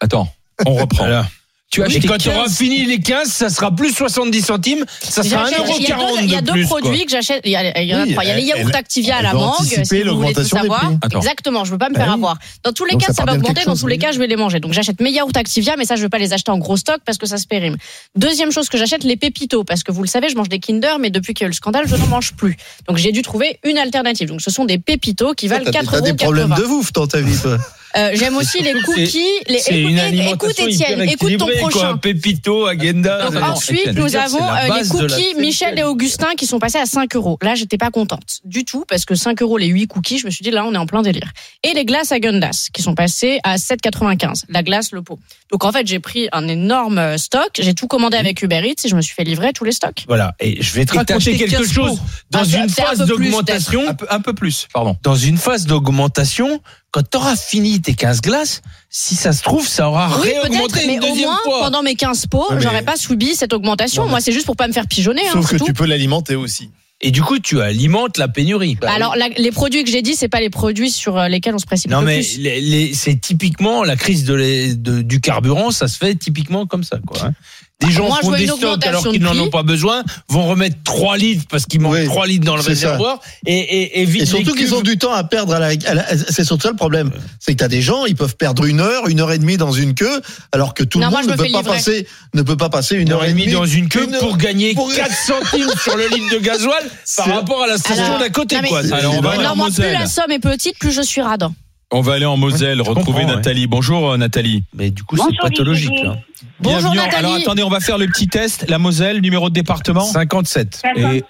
Attends, 0.00 0.32
on 0.64 0.76
reprend. 0.76 1.04
Voilà. 1.04 1.28
Tu 1.70 1.80
Et 1.82 1.84
acheté 1.84 2.08
quand 2.08 2.16
tu 2.16 2.30
auras 2.30 2.44
15 2.44 2.56
fini 2.56 2.86
les 2.86 2.98
15, 2.98 3.28
ça 3.28 3.50
sera 3.50 3.70
plus 3.70 3.92
70 3.92 4.40
centimes, 4.40 4.86
ça 5.02 5.22
sera 5.22 5.50
J'achète- 5.50 5.66
il 5.78 5.84
y 5.86 5.92
a 5.92 5.96
1,40€ 5.98 6.16
deux, 6.16 6.22
il 6.24 6.30
y 6.30 6.34
a 6.34 6.40
de 6.40 6.46
deux 6.46 6.52
plus. 6.52 6.66
quoi. 6.66 6.80
produits 6.80 7.04
que 7.04 7.10
j'achète. 7.10 7.42
Il 7.44 7.50
y, 7.50 7.56
a, 7.56 7.78
il 7.82 7.86
y 7.88 7.94
en 7.94 7.98
a 7.98 8.04
Oui, 8.04 8.12
trois. 8.12 8.24
Il 8.24 8.28
y 8.28 8.30
a 8.30 8.36
les 8.36 8.42
yaourts 8.44 8.70
Activia 8.74 9.16
à 9.18 9.22
la 9.22 9.34
mangue. 9.34 9.54
Si 9.84 10.02
vous 10.02 10.16
voulez 10.16 10.32
tout 10.32 10.44
savoir. 10.44 10.92
Exactement. 11.14 11.66
Je 11.66 11.72
veux 11.72 11.76
pas 11.76 11.90
me 11.90 11.94
Bah 11.94 12.00
faire 12.00 12.08
oui. 12.08 12.14
avoir. 12.14 12.38
Dans 12.64 12.72
tous 12.72 12.86
les 12.86 12.92
Donc 12.92 13.02
cas, 13.04 13.12
ça 13.12 13.24
va 13.26 13.34
augmenter. 13.34 13.64
Dans 13.66 13.76
tous 13.76 13.86
les 13.86 13.98
cas, 13.98 14.12
je 14.12 14.18
vais 14.18 14.26
les 14.26 14.36
manger. 14.36 14.60
Donc 14.60 14.72
j'achète 14.72 14.98
mes 15.02 15.10
yaourts 15.10 15.30
Activia, 15.34 15.74
mais 15.76 15.84
ça, 15.84 15.96
je 15.96 16.02
veux 16.02 16.08
pas 16.08 16.16
les 16.18 16.32
acheter 16.32 16.50
en 16.50 16.56
gros 16.58 16.78
stock 16.78 17.00
parce 17.04 17.18
que 17.18 17.26
ça 17.26 17.36
se 17.36 17.46
périme. 17.46 17.76
Deuxième 18.16 18.50
chose 18.50 18.70
que 18.70 18.78
j'achète, 18.78 19.04
les 19.04 19.16
pépitos, 19.16 19.64
parce 19.64 19.82
que 19.82 19.92
vous 19.92 20.00
le 20.02 20.08
savez, 20.08 20.30
je 20.30 20.36
mange 20.36 20.48
des 20.48 20.60
Kinder, 20.60 20.98
mais 20.98 21.10
depuis 21.10 21.34
qu'il 21.34 21.42
y 21.42 21.44
a 21.44 21.48
eu 21.48 21.50
le 21.50 21.54
scandale, 21.54 21.84
je 21.86 21.96
n'en 21.96 22.06
mange 22.06 22.32
plus. 22.32 22.56
Donc 22.88 22.96
j'ai 22.96 23.12
dû 23.12 23.20
trouver 23.20 23.58
une 23.62 23.76
alternative. 23.76 24.28
Donc 24.28 24.40
ce 24.40 24.50
sont 24.50 24.64
des 24.64 24.78
pépitos 24.78 25.34
qui 25.34 25.48
valent 25.48 25.64
T'as 25.66 25.72
4 25.72 25.90
t'as 25.90 25.96
euros. 25.98 26.06
des 26.06 26.14
problèmes 26.14 26.54
de 26.56 26.64
ouf 26.64 26.94
dans 26.94 27.06
ta 27.06 27.20
vie, 27.20 27.36
toi. 27.38 27.58
Euh, 27.96 28.10
J'aime 28.14 28.36
aussi 28.36 28.62
les 28.62 28.74
cookies. 28.82 29.24
Les... 29.48 29.58
Écoute, 29.58 30.50
écoute, 30.50 30.58
Étienne, 30.68 31.02
écoute 31.02 31.18
ton 31.20 31.26
équilibrée, 31.46 31.60
quoi. 31.60 31.70
prochain. 31.70 31.96
Pépito, 31.96 32.66
Agenda. 32.66 33.30
Donc, 33.30 33.42
ensuite, 33.42 33.92
nous 33.94 34.14
avons 34.16 34.42
euh, 34.42 34.78
les 34.80 34.88
cookies. 34.88 35.34
Michel 35.38 35.78
et 35.78 35.82
Augustin 35.84 36.34
qui 36.36 36.46
sont 36.46 36.58
passés 36.58 36.78
à 36.78 36.86
5 36.86 37.14
euros. 37.16 37.38
Là, 37.42 37.54
j'étais 37.54 37.78
pas 37.78 37.90
contente 37.90 38.40
du 38.44 38.64
tout 38.64 38.84
parce 38.88 39.04
que 39.04 39.14
5 39.14 39.40
euros 39.42 39.56
les 39.58 39.66
8 39.66 39.86
cookies, 39.86 40.18
je 40.18 40.26
me 40.26 40.30
suis 40.30 40.42
dit 40.42 40.50
là, 40.50 40.64
on 40.64 40.74
est 40.74 40.78
en 40.78 40.86
plein 40.86 41.02
délire. 41.02 41.30
Et 41.62 41.72
les 41.74 41.84
glaces 41.84 42.12
à 42.12 42.20
Gundas 42.20 42.68
qui 42.72 42.82
sont 42.82 42.94
passées 42.94 43.40
à 43.44 43.56
7,95. 43.56 44.44
La 44.48 44.62
glace, 44.62 44.92
le 44.92 45.02
pot. 45.02 45.18
Donc 45.50 45.64
en 45.64 45.72
fait, 45.72 45.86
j'ai 45.86 45.98
pris 45.98 46.28
un 46.32 46.46
énorme 46.48 46.98
euh, 46.98 47.16
stock. 47.16 47.50
J'ai 47.58 47.74
tout 47.74 47.86
commandé 47.86 48.16
avec 48.16 48.42
Uber 48.42 48.60
Eats 48.64 48.84
et 48.84 48.88
je 48.88 48.94
me 48.96 49.00
suis 49.00 49.14
fait 49.14 49.24
livrer 49.24 49.52
tous 49.52 49.64
les 49.64 49.72
stocks. 49.72 50.04
Voilà. 50.06 50.34
Et 50.40 50.62
je 50.62 50.72
vais 50.74 50.84
te 50.84 50.94
raconter 50.94 51.36
quelque 51.36 51.50
15 51.56 51.72
chose. 51.72 51.98
Dans 52.30 52.40
Ah, 52.40 52.62
une 52.62 52.68
phase 52.68 52.98
d'augmentation, 52.98 53.88
un 53.88 53.94
peu, 53.94 54.06
un 54.10 54.20
peu 54.20 54.34
plus, 54.34 54.68
pardon. 54.72 54.96
dans 55.02 55.14
une 55.14 55.38
phase 55.38 55.66
d'augmentation, 55.66 56.60
quand 56.90 57.02
tu 57.08 57.16
auras 57.18 57.36
fini 57.36 57.80
tes 57.80 57.94
15 57.94 58.20
glaces, 58.22 58.62
si 58.90 59.14
ça 59.14 59.32
se 59.32 59.42
trouve, 59.42 59.66
ça 59.68 59.88
aura 59.88 60.08
Oui, 60.20 60.28
réaugmenté 60.28 60.86
mais 60.86 60.94
une 60.94 61.04
au 61.04 61.14
moins, 61.14 61.38
fois. 61.44 61.60
pendant 61.64 61.82
mes 61.82 61.94
15 61.94 62.26
pots, 62.26 62.46
Ouais, 62.48 62.56
mais- 62.56 62.60
j'aurais 62.62 62.82
pas 62.82 62.96
subi 62.96 63.34
cette 63.34 63.52
augmentation. 63.52 64.02
Non, 64.02 64.06
mais- 64.08 64.12
Moi, 64.12 64.20
c'est 64.20 64.32
juste 64.32 64.46
pour 64.46 64.56
pas 64.56 64.68
me 64.68 64.72
faire 64.72 64.86
pigeonner. 64.86 65.22
hein, 65.28 65.32
Sauf 65.34 65.46
c'est 65.46 65.52
que 65.54 65.58
tout. 65.58 65.66
tu 65.66 65.72
peux 65.74 65.84
l'alimenter 65.86 66.34
aussi. 66.34 66.70
Et 67.00 67.12
du 67.12 67.22
coup, 67.22 67.38
tu 67.38 67.60
alimentes 67.60 68.16
la 68.18 68.26
pénurie. 68.26 68.74
Bah, 68.74 68.90
Alors, 68.92 69.14
la- 69.14 69.28
les 69.28 69.52
produits 69.52 69.84
que 69.84 69.90
j'ai 69.90 70.02
dit, 70.02 70.16
c'est 70.16 70.28
pas 70.28 70.40
les 70.40 70.50
produits 70.50 70.90
sur 70.90 71.16
euh, 71.16 71.28
lesquels 71.28 71.54
on 71.54 71.58
se 71.58 71.66
précipite 71.66 71.92
non 71.92 72.00
le 72.00 72.06
mais 72.06 72.92
c'est 72.92 73.20
typiquement 73.20 73.84
la 73.84 73.94
crise 73.94 74.24
de 74.24 74.34
les- 74.34 74.74
de- 74.74 75.02
du 75.02 75.20
carburant, 75.20 75.70
ça 75.70 75.86
se 75.86 75.96
fait 75.96 76.16
typiquement 76.16 76.66
comme 76.66 76.82
ça. 76.82 76.98
Quoi, 77.06 77.26
hein. 77.26 77.32
Des 77.80 77.92
gens 77.92 78.08
Moi, 78.08 78.18
font 78.20 78.32
des 78.32 78.48
stocks 78.48 78.84
alors 78.86 79.08
qu'ils 79.08 79.22
n'en 79.22 79.38
ont 79.38 79.50
pas 79.50 79.62
besoin, 79.62 80.02
vont 80.28 80.48
remettre 80.48 80.74
3 80.82 81.16
litres 81.16 81.44
parce 81.48 81.64
qu'il 81.64 81.80
manque 81.80 81.92
Oui, 81.94 82.06
3 82.06 82.26
litres 82.26 82.44
dans 82.44 82.56
le 82.56 82.60
réservoir 82.62 83.20
et, 83.46 83.56
et, 83.56 84.00
et 84.00 84.04
vite 84.04 84.22
Et 84.22 84.26
surtout 84.26 84.54
qu'ils 84.54 84.74
ont 84.74 84.80
du 84.80 84.98
temps 84.98 85.12
à 85.12 85.22
perdre 85.22 85.54
à 85.54 85.60
la, 85.60 85.68
à 85.86 85.94
la- 85.94 86.16
c'est 86.16 86.42
surtout 86.42 86.62
ça 86.64 86.70
le 86.70 86.76
problème. 86.76 87.12
C'est 87.38 87.52
que 87.52 87.58
t'as 87.58 87.68
des 87.68 87.80
gens, 87.80 88.04
ils 88.06 88.16
peuvent 88.16 88.34
perdre 88.36 88.64
une 88.64 88.80
heure, 88.80 89.06
une 89.06 89.20
heure 89.20 89.30
et 89.30 89.38
demie 89.38 89.58
dans 89.58 89.70
une 89.70 89.94
queue, 89.94 90.20
alors 90.50 90.74
que 90.74 90.82
tout 90.82 90.98
Non, 90.98 91.06
le 91.06 91.12
monde 91.12 91.26
ne 91.26 91.30
peut 91.30 91.36
pas 91.36 91.44
livrer. 91.44 91.62
passer, 91.62 92.08
ne 92.34 92.42
peut 92.42 92.56
pas 92.56 92.68
passer 92.68 92.96
une 92.96 93.02
une 93.02 93.12
heure 93.12 93.24
et 93.24 93.28
demie 93.30 93.46
dans 93.46 93.64
une 93.64 93.88
queue 93.88 94.04
une 94.12 94.18
pour 94.18 94.36
gagner 94.38 94.74
pour- 94.74 94.92
4 94.92 95.12
centimes 95.14 95.70
sur 95.80 95.96
le 95.96 96.08
litre 96.08 96.34
de 96.34 96.38
gasoil 96.40 96.82
par 97.16 97.26
rapport 97.28 97.62
à 97.62 97.68
la 97.68 97.78
station 97.78 98.18
d'à 98.18 98.28
côté. 98.28 98.56
quoi. 98.68 98.82
C'est- 98.82 98.92
Alors, 98.92 99.14
on 99.16 99.20
va 99.20 99.30
aller 99.30 99.44
Non, 99.44 99.54
moi, 99.54 99.68
plus 99.72 99.84
la 99.84 100.06
somme 100.06 100.32
est 100.32 100.40
petite, 100.40 100.76
plus 100.80 100.90
je 100.90 101.02
suis 101.02 101.22
radin. 101.22 101.54
On 101.90 102.02
va 102.02 102.14
aller 102.14 102.26
en 102.26 102.36
Moselle, 102.36 102.82
retrouver 102.82 103.24
Nathalie. 103.24 103.66
Bonjour 103.66 104.10
euh, 104.12 104.16
Nathalie. 104.18 104.62
Mais 104.74 104.90
du 104.90 105.04
coup, 105.04 105.16
c'est 105.16 105.36
pathologique 105.40 105.90
là. 106.02 106.16
Bonjour 106.60 106.80
Bienvenue 106.92 107.00
en- 107.00 107.04
Nathalie. 107.04 107.16
Alors 107.24 107.34
attendez, 107.36 107.62
on 107.62 107.70
va 107.70 107.80
faire 107.80 107.96
le 107.96 108.06
petit 108.06 108.28
test. 108.28 108.66
La 108.68 108.78
Moselle, 108.78 109.20
numéro 109.22 109.48
de 109.48 109.54
département 109.54 110.02
57. 110.04 110.76
57 110.82 111.24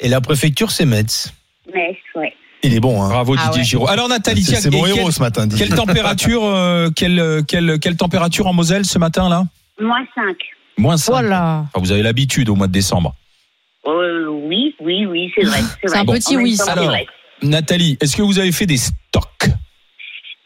Et 0.00 0.08
la 0.08 0.20
préfecture, 0.20 0.70
c'est 0.70 0.84
Metz. 0.84 1.32
Metz, 1.74 1.96
ouais. 2.14 2.32
Il 2.62 2.74
est 2.74 2.80
bon, 2.80 3.02
hein. 3.02 3.08
Bravo 3.08 3.34
Ah 3.38 3.46
Didier 3.46 3.60
ouais. 3.60 3.64
Giraud. 3.64 3.88
Alors 3.88 4.08
Nathalie, 4.08 4.44
C'est 4.44 4.70
mon 4.70 4.86
héros 4.86 5.04
quelle, 5.04 5.12
ce 5.12 5.20
matin. 5.20 5.46
Didier. 5.48 5.66
quelle 5.66 5.76
température, 5.76 6.44
euh, 6.44 6.90
quelle, 6.94 7.42
quelle, 7.48 7.78
quelle 7.80 7.96
température 7.96 8.46
en 8.46 8.52
Moselle 8.52 8.84
ce 8.84 8.98
matin 9.00 9.28
là? 9.28 9.44
Moins 9.80 10.04
5. 10.14 10.36
Moins 10.76 10.96
5. 10.96 11.12
Voilà. 11.12 11.64
Enfin, 11.72 11.80
vous 11.84 11.90
avez 11.90 12.02
l'habitude 12.02 12.48
au 12.50 12.54
mois 12.54 12.68
de 12.68 12.72
décembre. 12.72 13.16
Euh, 13.86 14.26
oui, 14.28 14.74
oui, 14.80 15.06
oui, 15.06 15.32
c'est 15.34 15.44
vrai. 15.44 15.60
C'est 15.82 15.88
vrai. 15.90 15.98
un 15.98 16.04
petit 16.04 16.36
oui, 16.36 16.56
ça. 16.56 16.72
Alors. 16.72 16.94
Nathalie, 17.42 17.96
est-ce 18.00 18.16
que 18.16 18.22
vous 18.22 18.38
avez 18.40 18.50
fait 18.52 18.66
des 18.66 18.78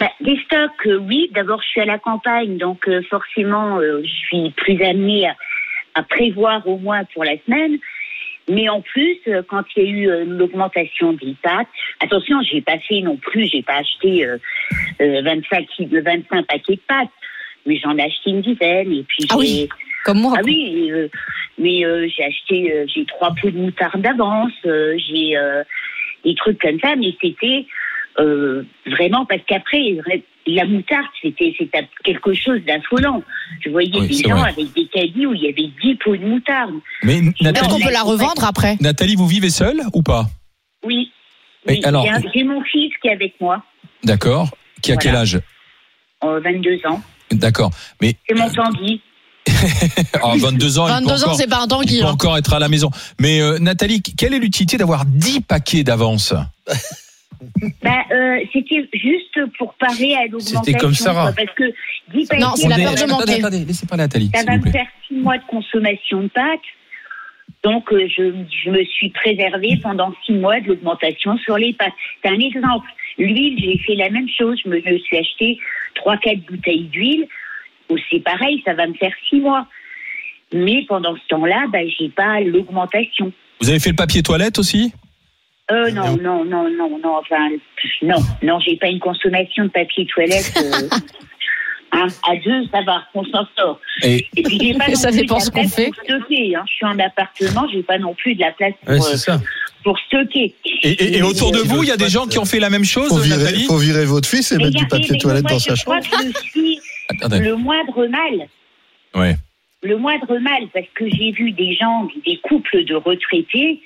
Bah, 0.03 0.11
des 0.21 0.37
stocks, 0.47 0.87
euh, 0.87 0.99
oui. 0.99 1.31
D'abord, 1.33 1.63
je 1.63 1.69
suis 1.69 1.81
à 1.81 1.85
la 1.85 1.97
campagne, 2.01 2.57
donc 2.57 2.89
euh, 2.89 3.03
forcément, 3.09 3.79
euh, 3.79 4.03
je 4.03 4.11
suis 4.11 4.51
plus 4.57 4.83
amenée 4.83 5.29
à, 5.29 5.37
à 5.95 6.03
prévoir 6.03 6.67
au 6.67 6.77
moins 6.77 7.05
pour 7.15 7.23
la 7.23 7.37
semaine. 7.47 7.79
Mais 8.51 8.69
en 8.69 8.81
plus, 8.81 9.19
quand 9.49 9.63
il 9.77 9.83
y 9.85 9.87
a 9.87 9.89
eu 9.89 10.09
euh, 10.11 10.25
l'augmentation 10.27 11.13
des 11.13 11.37
pâtes, 11.41 11.69
attention, 12.01 12.43
j'ai 12.43 12.61
pas 12.63 12.81
fait 12.81 13.01
non 13.01 13.17
plus, 13.17 13.47
j'ai 13.47 13.63
pas 13.63 13.77
acheté 13.77 14.27
euh, 14.27 14.39
euh, 15.01 15.23
25, 15.23 15.69
ki- 15.69 15.87
25 15.87 16.47
paquets 16.49 16.75
de 16.75 16.81
pâtes, 16.89 17.09
mais 17.65 17.77
j'en 17.77 17.97
ai 17.97 18.03
acheté 18.03 18.31
une 18.31 18.41
dizaine. 18.43 18.93
Et 18.93 19.05
puis 19.05 19.25
Ah 19.31 19.37
oui. 19.39 19.69
Comme 20.05 20.19
moi. 20.19 20.35
Ah 20.37 20.41
oui, 20.43 20.91
mais 21.59 21.85
j'ai 22.09 22.25
acheté, 22.25 22.87
j'ai 22.93 23.05
trois 23.05 23.33
pots 23.41 23.51
de 23.51 23.57
moutarde 23.57 24.03
d'avance, 24.03 24.51
j'ai 24.65 25.37
des 26.25 26.35
trucs 26.35 26.61
comme 26.61 26.81
ça, 26.81 26.97
mais 26.97 27.15
c'était 27.21 27.67
euh, 28.19 28.62
vraiment 28.87 29.25
parce 29.26 29.41
qu'après 29.47 29.81
la 30.47 30.64
moutarde 30.67 31.06
c'était 31.23 31.55
quelque 32.05 32.35
chose 32.35 32.61
d'affolant. 32.67 33.23
Je 33.64 33.70
voyais 33.70 33.91
Oui, 33.99 34.09
des 34.09 34.29
gens 34.29 34.37
vrai. 34.37 34.50
avec 34.50 34.73
des 34.75 34.87
caddies 34.87 35.26
où 35.26 35.35
il 35.35 35.43
y 35.43 35.49
avait 35.49 35.70
10 35.82 35.97
pots 36.05 36.17
de 36.17 36.25
moutarde. 36.26 36.75
Mais 37.05 37.19
Est-ce 37.19 37.31
qu'on 37.39 37.44
Nathalie, 37.44 37.84
peut 37.84 37.93
la 37.93 38.03
revendre 38.03 38.44
après? 38.44 38.77
Nathalie, 38.81 39.15
vous 39.17 39.27
vivez 39.29 39.51
seule 39.51 39.81
ou 39.94 40.03
pas? 40.03 40.27
Oui. 40.84 41.10
Mais 41.67 41.75
Oui, 41.79 41.84
alors- 41.84 42.06
j'ai 42.34 42.43
mon 42.44 42.63
fils 42.65 42.93
qui 43.01 43.08
est 43.08 43.13
avec 43.13 43.34
moi, 43.41 43.63
D'accord. 44.05 44.48
Qui 44.82 44.91
a 44.91 44.94
Voilà. 44.96 45.10
quel 45.10 45.17
âge? 45.17 45.41
Euh, 46.25 46.41
22 46.41 46.81
ans. 46.89 47.01
D'accord. 47.31 47.70
Mais 48.01 48.17
C'est 48.29 48.34
mon 48.37 48.51
Tanguy. 48.51 49.01
ah, 50.22 50.34
22 50.37 50.79
ans, 50.79 50.87
il 50.87 50.89
peut 50.89 50.94
22 51.08 51.13
ans, 51.13 51.27
encore- 51.27 51.34
c'est 51.37 51.46
pas 51.48 51.60
un 51.60 51.65
il 51.65 51.69
tanguy. 51.69 52.01
peut 52.01 52.06
hein. 52.06 52.10
encore 52.10 52.37
être 52.37 52.53
à 52.53 52.58
la 52.58 52.69
maison. 52.69 52.91
Mais 53.20 53.41
euh, 53.41 53.58
Nathalie, 53.58 54.03
quelle 54.03 54.34
est 54.34 54.39
l'utilité 54.39 54.77
d'avoir 54.77 55.05
10 55.06 55.41
paquets 55.43 55.82
d'avance? 55.84 56.34
Bah, 57.82 58.05
euh, 58.13 58.39
c'était 58.53 58.89
juste 58.94 59.39
pour 59.58 59.75
parer 59.75 60.15
à 60.17 60.22
l'augmentation. 60.25 60.63
C'était 60.65 60.79
comme 60.79 60.94
Sarah. 60.94 61.32
quoi, 61.32 61.44
Parce 61.44 61.56
que 61.56 61.65
10 62.15 62.29
Non, 62.39 62.53
c'est 62.56 62.69
la 62.69 62.77
peur 62.77 62.84
de 62.94 62.99
Attendez, 62.99 63.06
manquer. 63.13 63.34
attendez, 63.44 63.65
laissez 63.65 63.87
pas 63.87 63.96
Nathalie, 63.96 64.31
Ça 64.34 64.41
s'il 64.41 64.46
va 64.49 64.58
me 64.58 64.70
faire 64.70 64.87
six 65.08 65.15
mois 65.15 65.39
de 65.39 65.44
consommation 65.46 66.22
de 66.22 66.29
pâtes. 66.29 66.61
Donc, 67.63 67.93
euh, 67.93 68.08
je, 68.08 68.32
je 68.65 68.70
me 68.70 68.84
suis 68.84 69.11
préservée 69.11 69.79
pendant 69.82 70.13
six 70.27 70.32
mois 70.32 70.61
de 70.61 70.69
l'augmentation 70.69 71.37
sur 71.39 71.56
les 71.58 71.72
pâtes. 71.72 71.93
C'est 72.22 72.31
un 72.31 72.39
exemple. 72.39 72.89
L'huile, 73.19 73.56
j'ai 73.63 73.79
fait 73.79 73.94
la 73.94 74.11
même 74.11 74.29
chose. 74.29 74.58
Je 74.65 74.69
me 74.69 74.81
je 74.84 74.99
suis 74.99 75.17
acheté 75.17 75.58
trois, 75.94 76.17
quatre 76.17 76.41
bouteilles 76.46 76.84
d'huile. 76.84 77.27
C'est 78.11 78.20
pareil, 78.25 78.63
ça 78.65 78.72
va 78.75 78.87
me 78.87 78.94
faire 78.94 79.13
six 79.29 79.39
mois. 79.41 79.67
Mais 80.55 80.84
pendant 80.89 81.15
ce 81.15 81.27
temps-là, 81.29 81.67
bah, 81.72 81.81
j'ai 81.99 82.08
pas 82.08 82.41
l'augmentation. 82.41 83.32
Vous 83.61 83.69
avez 83.70 83.79
fait 83.79 83.91
le 83.91 83.96
papier 83.96 84.22
toilette 84.22 84.58
aussi? 84.58 84.93
Euh, 85.71 85.91
non, 85.93 86.17
non, 86.17 86.45
non, 86.45 86.69
non, 86.71 86.99
non, 86.99 87.17
enfin, 87.19 87.49
non, 88.03 88.17
non, 88.43 88.59
j'ai 88.61 88.77
pas 88.77 88.89
une 88.89 88.99
consommation 88.99 89.65
de 89.65 89.69
papier 89.71 90.07
toilette. 90.07 90.53
euh, 90.57 90.89
hein, 91.93 92.07
à 92.29 92.37
deux, 92.37 92.67
ça 92.73 92.83
va, 92.83 93.05
on 93.15 93.25
s'en 93.25 93.47
sort. 93.57 93.81
Et 94.03 94.27
Et 94.37 94.43
puis 94.43 94.59
j'ai 94.61 94.75
pas 94.75 94.89
non 94.89 94.95
Ça 94.97 95.09
plus 95.09 95.19
dépend 95.21 95.39
de 95.39 95.43
ce 95.43 95.51
qu'on 95.51 95.61
place 95.61 95.75
fait. 95.75 95.87
pour 95.87 96.05
stocker. 96.05 96.57
Hein. 96.57 96.65
Je 96.69 96.75
suis 96.75 96.87
en 96.87 96.99
appartement, 96.99 97.67
j'ai 97.73 97.83
pas 97.83 97.99
non 97.99 98.15
plus 98.15 98.35
de 98.35 98.41
la 98.41 98.53
place 98.53 98.75
pour, 98.85 98.89
Ouais, 98.95 98.99
euh, 99.01 99.03
c'est 99.13 99.17
ça. 99.19 99.41
pour 99.85 99.99
stocker. 100.01 100.55
Et, 100.83 100.89
et- 100.91 101.17
et 101.19 101.23
autour 101.23 101.53
de 101.53 101.59
vous, 101.59 101.83
il 101.85 101.89
y 101.89 101.93
a 101.93 101.97
des 101.97 102.09
gens 102.09 102.27
qui 102.27 102.39
ont 102.39 102.45
fait 102.45 102.61
la 102.61 102.71
même 102.71 102.85
chose, 102.85 103.09
Faut 103.09 103.19
virer, 103.19 103.39
Nathalie 103.45 103.65
faut 103.65 103.79
virer 103.79 104.05
votre 104.05 104.29
fils 104.29 104.51
et 104.53 104.57
Mais 104.57 104.65
mettre 104.65 104.77
du 104.79 104.87
papier 104.89 105.09
mais 105.13 105.19
toilette 105.19 105.43
moi, 105.45 105.53
dans 105.53 105.59
je 105.59 105.75
sa 105.77 105.85
crois 105.85 106.01
chambre. 106.03 106.23
que 106.23 106.27
je 106.33 106.51
suis 106.51 106.81
Attendez. 107.09 107.39
le 107.39 107.57
moindre 107.57 108.07
mal. 108.09 108.49
Ouais. 109.15 109.37
le 109.83 109.97
moindre 109.97 110.39
mal, 110.39 110.69
parce 110.75 110.87
que 110.95 111.05
j'ai 111.09 111.31
vu 111.33 111.53
des 111.53 111.75
gens, 111.75 112.09
des 112.27 112.39
couples 112.39 112.85
de 112.85 112.95
retraités, 112.95 113.81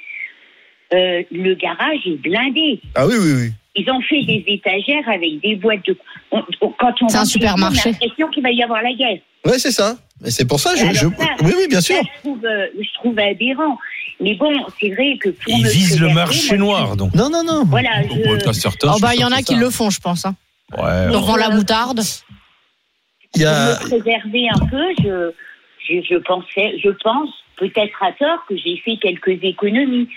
euh, 0.94 1.22
le 1.30 1.54
garage 1.54 2.00
est 2.06 2.16
blindé. 2.20 2.80
Ah 2.94 3.06
oui, 3.06 3.14
oui, 3.18 3.32
oui. 3.34 3.50
Ils 3.78 3.90
ont 3.90 4.00
fait 4.02 4.22
des 4.22 4.42
étagères 4.46 5.06
avec 5.08 5.40
des 5.42 5.56
boîtes 5.56 5.84
de. 5.86 5.96
on- 6.30 6.42
on- 6.62 6.70
quand 6.78 6.94
on 7.02 7.08
C'est 7.08 7.18
un 7.18 7.24
supermarché. 7.26 7.80
On 7.84 7.88
a 7.90 7.92
l'impression 7.92 8.28
qu'il 8.28 8.42
va 8.42 8.50
y 8.50 8.62
avoir 8.62 8.82
la 8.82 8.92
guerre. 8.92 9.18
Ouais, 9.44 9.58
c'est 9.58 9.70
ça. 9.70 9.96
Mais 10.22 10.30
c'est 10.30 10.46
pour 10.46 10.58
ça, 10.60 10.74
je, 10.76 10.86
je- 10.94 10.94
ça, 10.94 11.08
oui, 11.42 11.52
oui, 11.56 11.66
bien 11.68 11.80
sûr. 11.82 11.96
Ça, 11.96 12.02
je 12.16 12.20
trouve, 12.20 12.44
euh, 12.44 12.66
je 12.80 12.94
trouve 12.94 13.18
aberrant. 13.18 13.76
Mais 14.18 14.34
bon, 14.34 14.50
c'est 14.80 14.88
vrai 14.90 15.18
que 15.20 15.28
pour 15.28 15.52
Ils 15.52 15.66
visent 15.66 16.00
le 16.00 16.08
marché 16.08 16.56
moi, 16.56 16.78
noir, 16.80 16.96
donc. 16.96 17.14
Non, 17.14 17.28
non, 17.28 17.44
non. 17.44 17.64
Voilà, 17.66 17.90
je, 18.02 18.42
pas 18.44 18.54
certain, 18.54 18.92
Oh 18.94 18.98
bah 18.98 19.14
il 19.14 19.20
y 19.20 19.24
en 19.24 19.30
a 19.32 19.42
qui 19.42 19.54
ça. 19.54 19.60
le 19.60 19.68
font, 19.68 19.90
je 19.90 20.00
pense. 20.00 20.24
Hein. 20.24 20.34
Ouais. 20.78 21.08
Ils 21.10 21.16
revend 21.16 21.36
la 21.36 21.50
moutarde. 21.50 22.00
Il 23.34 23.42
y 23.42 23.44
a, 23.44 23.76
pour 23.76 23.84
me 23.84 24.00
préserver 24.00 24.48
un 24.54 24.66
peu, 24.66 24.84
je, 25.04 25.30
je, 25.86 26.00
je 26.08 26.16
pensais, 26.16 26.78
je 26.82 26.88
pense, 27.04 27.28
peut-être 27.58 28.02
à 28.02 28.12
tort, 28.12 28.38
que 28.48 28.56
j'ai 28.56 28.78
fait 28.84 28.96
quelques 28.96 29.38
économies. 29.44 30.08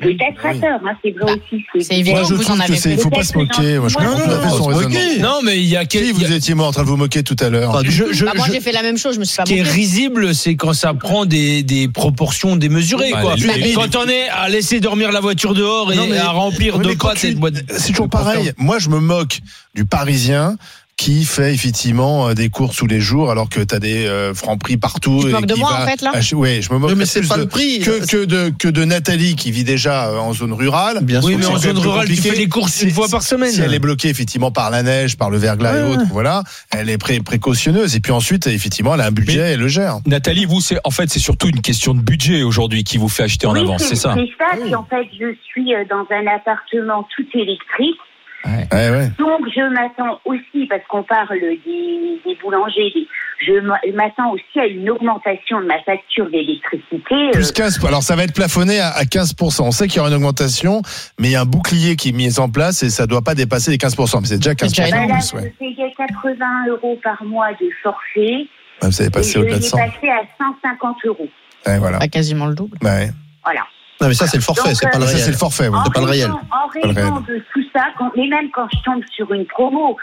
Peut-être 0.00 0.46
à 0.46 0.54
tort, 0.54 0.80
hein, 0.86 0.94
c'est 1.04 1.10
vrai 1.10 1.24
Bah, 1.26 1.32
aussi. 1.32 1.64
ce 1.74 1.80
c'est 1.80 1.94
évident. 1.98 2.18
Moi, 2.18 2.28
je 2.28 2.34
vous 2.34 2.40
en 2.42 2.44
trouve 2.44 2.58
que 2.58 2.62
avez 2.62 2.76
c'est, 2.76 2.92
il 2.92 2.98
faut 2.98 3.10
pas 3.10 3.24
se 3.24 3.36
moquer. 3.36 3.78
Moi, 3.80 3.88
je 3.88 3.94
comprends 3.96 4.14
tout 4.14 4.22
à 4.30 4.36
non, 4.36 4.42
fait 4.42 4.48
son 4.50 4.58
non, 4.58 4.64
raisonnement. 4.76 4.88
moquer. 4.90 5.18
Non, 5.18 5.38
mais 5.42 5.56
il 5.58 5.64
y 5.66 5.76
a 5.76 5.80
Si 5.82 5.88
quel- 5.88 6.06
y 6.06 6.12
vous 6.12 6.32
étiez 6.32 6.54
moi 6.54 6.66
en 6.68 6.70
train 6.72 6.82
de 6.84 6.88
vous 6.88 6.96
moquer 6.96 7.24
tout 7.24 7.34
à 7.40 7.48
l'heure. 7.50 7.82
Je, 7.84 8.04
je- 8.12 8.24
Bah, 8.24 8.32
moi 8.36 8.46
je- 8.46 8.52
j'ai 8.52 8.60
fait 8.60 8.70
la 8.70 8.82
même 8.82 8.96
chose, 8.96 9.14
je 9.16 9.18
me 9.20 9.24
suis 9.24 9.32
Ce 9.32 9.38
pas 9.38 9.42
qui 9.42 9.58
est 9.58 9.62
risible, 9.62 10.36
c'est 10.36 10.54
quand 10.54 10.72
ça 10.72 10.94
prend 10.94 11.26
des, 11.26 11.64
des 11.64 11.88
proportions 11.88 12.54
démesurées. 12.54 13.12
Ouais, 13.12 13.20
quoi. 13.20 13.34
les- 13.34 13.60
les- 13.60 13.72
quand 13.72 13.96
on 13.96 14.06
est 14.08 14.28
à 14.28 14.48
laisser 14.48 14.78
dormir 14.78 15.10
la 15.10 15.18
voiture 15.20 15.52
dehors 15.54 15.92
et 15.92 15.96
Non, 15.96 16.06
mais- 16.08 16.18
à 16.18 16.28
remplir 16.30 16.76
Oui, 16.76 16.84
de 16.84 16.88
mais 16.90 16.96
quand 16.96 17.08
pâtes 17.08 17.18
tu- 17.18 17.26
et 17.26 17.34
de 17.34 17.40
boîtes. 17.40 17.54
C'est 17.76 17.88
toujours 17.90 18.08
pareil. 18.08 18.52
Moi, 18.56 18.78
je 18.78 18.90
me 18.90 19.00
moque 19.00 19.40
du 19.74 19.84
Parisien 19.84 20.56
qui 20.98 21.24
fait 21.24 21.54
effectivement 21.54 22.28
euh, 22.28 22.34
des 22.34 22.48
courses 22.50 22.76
tous 22.78 22.88
les 22.88 23.00
jours 23.00 23.30
alors 23.30 23.48
que 23.48 23.60
tu 23.60 23.72
as 23.74 23.78
des 23.78 24.04
euh, 24.06 24.34
francs 24.34 24.58
prix 24.60 24.76
partout. 24.76 25.20
Tu 25.22 25.28
et 25.28 25.32
moques 25.32 25.46
de 25.46 25.54
moi, 25.54 25.70
va 25.72 25.84
en 25.84 25.86
fait, 25.86 26.02
là? 26.02 26.10
Ach- 26.12 26.32
Ouais, 26.34 26.60
je 26.60 26.72
me 26.72 26.78
moque 26.78 26.90
Oui, 26.90 26.96
mais 26.98 27.04
plus 27.04 27.10
c'est 27.22 27.28
pas 27.28 27.36
de- 27.36 27.42
le 27.42 27.46
prix. 27.48 27.78
que, 27.78 28.04
que, 28.04 28.24
de, 28.24 28.50
que 28.58 28.66
de 28.66 28.84
Nathalie 28.84 29.36
qui 29.36 29.52
vit 29.52 29.62
déjà 29.62 30.08
euh, 30.08 30.18
en 30.18 30.32
zone 30.34 30.52
rurale. 30.52 30.98
Bien 31.02 31.20
Oui, 31.22 31.30
sûr. 31.32 31.38
mais 31.38 31.46
en 31.46 31.56
zone 31.56 31.78
rurale, 31.78 32.06
tu 32.08 32.14
compliqué. 32.16 32.30
fais 32.30 32.36
les 32.36 32.48
courses 32.48 32.82
une 32.82 32.90
fois 32.90 33.06
par 33.08 33.22
semaine. 33.22 33.50
Si 33.52 33.60
elle 33.60 33.72
est 33.74 33.78
bloquée 33.78 34.08
effectivement 34.08 34.50
par 34.50 34.70
la 34.70 34.82
neige, 34.82 35.16
par 35.16 35.30
le 35.30 35.38
verglas 35.38 35.78
et 35.78 35.82
autres, 35.82 36.02
voilà, 36.10 36.42
elle 36.76 36.90
est 36.90 36.98
pré- 36.98 37.20
précautionneuse. 37.20 37.94
Et 37.94 38.00
puis 38.00 38.10
ensuite, 38.12 38.48
effectivement, 38.48 38.94
elle 38.94 39.00
a 39.00 39.06
un 39.06 39.10
budget, 39.12 39.38
Mais- 39.38 39.52
elle 39.52 39.60
le 39.60 39.68
gère. 39.68 39.98
Nathalie, 40.04 40.46
vous, 40.46 40.60
c'est 40.60 40.78
en 40.82 40.90
fait, 40.90 41.08
c'est 41.08 41.20
surtout 41.20 41.46
une 41.48 41.60
question 41.62 41.94
de 41.94 42.00
budget 42.00 42.42
aujourd'hui 42.42 42.82
qui 42.82 42.98
vous 42.98 43.08
fait 43.08 43.22
acheter 43.22 43.46
en 43.46 43.52
Oui, 43.52 43.60
avance, 43.60 43.84
c'est 43.84 43.94
ça? 43.94 44.14
C'est 44.16 44.28
ça, 44.36 44.60
puis 44.60 44.74
en 44.74 44.84
fait, 44.84 45.06
je 45.18 45.32
suis 45.48 45.74
euh, 45.74 45.84
dans 45.88 46.04
un 46.10 46.26
appartement 46.26 47.06
tout 47.16 47.24
électrique. 47.38 47.96
Ouais, 48.44 48.90
ouais. 48.90 49.08
Donc, 49.18 49.40
je 49.54 49.72
m'attends 49.72 50.20
aussi, 50.24 50.66
parce 50.68 50.82
qu'on 50.88 51.02
parle 51.02 51.38
des, 51.40 52.20
des 52.24 52.38
boulangers, 52.42 52.90
des- 52.94 53.06
je 53.46 53.92
m'attends 53.92 54.32
aussi 54.32 54.58
à 54.58 54.66
une 54.66 54.88
augmentation 54.90 55.60
de 55.60 55.66
ma 55.66 55.80
facture 55.82 56.28
d'électricité. 56.30 57.14
euh, 57.14 57.30
Plus 57.32 57.52
15, 57.52 57.84
alors 57.84 58.02
ça 58.02 58.16
va 58.16 58.24
être 58.24 58.34
plafonné 58.34 58.80
à, 58.80 58.88
à 58.90 59.04
15%. 59.04 59.62
On 59.62 59.70
sait 59.70 59.86
qu'il 59.86 59.96
y 59.98 60.00
aura 60.00 60.08
une 60.08 60.14
augmentation, 60.16 60.82
mais 61.20 61.28
il 61.28 61.30
y 61.32 61.36
a 61.36 61.42
un 61.42 61.44
bouclier 61.46 61.96
qui 61.96 62.08
est 62.10 62.12
mis 62.12 62.38
en 62.40 62.48
place 62.48 62.82
et 62.82 62.90
ça 62.90 63.06
doit 63.06 63.22
pas 63.22 63.34
dépasser 63.34 63.70
les 63.70 63.76
15%. 63.76 64.20
Mais 64.20 64.26
c'est 64.26 64.36
déjà 64.38 64.52
15% 64.54 64.68
déjà 64.84 64.90
bah 64.96 65.02
en 65.04 65.06
là, 65.08 65.14
plus, 65.14 65.32
ouais. 65.34 65.54
je 65.54 65.58
payais 65.58 65.92
80 65.96 66.36
euros 66.68 66.98
par 67.02 67.22
mois 67.24 67.50
de 67.52 67.68
forfait. 67.82 68.46
Ouais, 68.82 68.88
Vous 68.88 69.00
avez 69.02 69.10
passé 69.10 69.38
au-delà 69.38 69.56
de 69.56 69.60
l'ai 69.62 69.66
100. 69.66 69.76
passé 69.78 70.08
à 70.10 70.20
150 70.62 70.96
euros. 71.06 71.28
Ouais, 71.66 71.78
voilà. 71.78 71.98
Pas 71.98 72.08
quasiment 72.08 72.46
le 72.46 72.54
double. 72.54 72.76
Ouais. 72.82 73.10
Voilà. 73.44 73.62
Non, 74.00 74.08
mais 74.08 74.14
ça, 74.14 74.26
c'est 74.26 74.36
le 74.36 74.42
forfait, 74.42 74.74
c'est 74.74 74.88
pas 74.90 74.98
le 74.98 75.06
Ça, 75.06 75.12
c'est 75.12 75.16
réel. 75.24 75.30
le 75.32 75.36
forfait. 75.36 75.68
oui. 75.68 75.76
En 75.76 75.84
C'est 75.84 75.92
pas 75.94 76.00
le 76.00 76.06
réel. 76.06 76.26
raison- 76.26 76.40
En 76.52 76.66
le 76.88 76.94
raison 76.94 77.14
réel. 77.26 77.38
de 77.38 77.44
tout 77.52 77.62
ça, 77.74 77.84
quand, 77.98 78.10
mais 78.16 78.28
même 78.28 78.50
quand 78.52 78.68
je 78.72 78.78
tombe 78.84 79.02
sur 79.14 79.32
une 79.32 79.44
promo, 79.46 79.96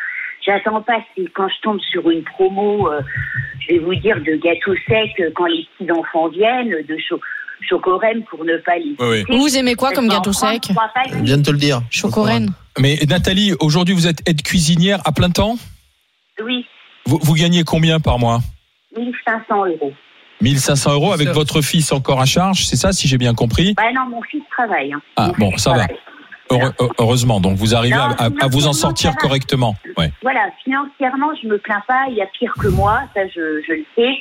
j'attends 0.45 0.81
pas, 0.81 0.97
c'est 1.15 1.25
quand 1.33 1.47
je 1.47 1.61
tombe 1.61 1.79
sur 1.91 2.09
une 2.09 2.23
promo, 2.23 2.91
euh, 2.91 3.01
je 3.61 3.73
vais 3.73 3.79
vous 3.79 3.95
dire, 3.95 4.17
de 4.17 4.35
gâteaux 4.35 4.75
secs 4.87 5.19
euh, 5.21 5.31
quand 5.35 5.45
les 5.45 5.65
petits 5.77 5.91
enfants 5.91 6.27
viennent, 6.29 6.69
de 6.87 6.97
cho 7.07 7.19
chocorème 7.69 8.23
pour 8.29 8.43
ne 8.43 8.57
pas 8.57 8.75
les 8.77 8.95
Oui, 8.99 9.07
oui. 9.09 9.19
citer. 9.21 9.37
Vous 9.37 9.57
aimez 9.57 9.75
quoi 9.75 9.91
comme 9.93 10.09
gâteau 10.09 10.33
sec 10.33 10.63
je 10.67 10.73
crois 10.73 10.91
pas 10.93 11.01
Je 11.09 11.13
que- 11.17 11.23
viens 11.23 11.37
de 11.37 11.43
te 11.43 11.51
le 11.51 11.57
dire. 11.57 11.81
Chocorène. 11.89 12.49
Mais 12.77 12.99
Nathalie, 13.07 13.53
aujourd'hui, 13.61 13.95
vous 13.95 14.07
êtes 14.07 14.27
aide 14.29 14.41
cuisinière 14.43 14.99
à 15.05 15.13
plein 15.13 15.29
temps? 15.29 15.55
Oui, 16.43 16.65
vous, 17.05 17.17
vous 17.23 17.33
gagnez 17.33 17.63
combien 17.63 17.99
par 18.01 18.19
mois? 18.19 18.39
1500 18.97 19.65
euros. 19.67 19.93
1500 20.41 20.93
euros 20.93 21.13
avec 21.13 21.29
votre 21.29 21.61
fils 21.61 21.91
encore 21.91 22.19
à 22.21 22.25
charge, 22.25 22.65
c'est 22.65 22.75
ça, 22.75 22.91
si 22.91 23.07
j'ai 23.07 23.17
bien 23.17 23.33
compris 23.33 23.73
Bah 23.75 23.83
non, 23.93 24.07
mon 24.09 24.21
fils 24.23 24.43
travaille. 24.51 24.93
hein. 24.93 25.01
Ah, 25.15 25.31
Mon 25.37 25.49
bon, 25.51 25.57
ça 25.57 25.73
va. 25.73 25.87
Heure- 26.51 26.73
Heureusement, 26.99 27.39
donc 27.39 27.57
vous 27.57 27.73
arrivez 27.73 27.95
à, 27.95 28.09
à- 28.19 28.25
à 28.41 28.47
vous 28.47 28.67
en 28.67 28.73
sortir 28.73 29.15
correctement. 29.15 29.75
Ouais. 29.97 30.11
Voilà, 30.21 30.41
financièrement, 30.63 31.29
je 31.41 31.47
me 31.47 31.57
plains 31.57 31.81
pas, 31.87 32.05
il 32.09 32.15
y 32.15 32.21
a 32.21 32.27
pire 32.37 32.53
que 32.59 32.67
moi, 32.67 33.01
ça 33.15 33.21
je, 33.27 33.61
je 33.67 33.73
le 33.73 33.85
sais. 33.97 34.13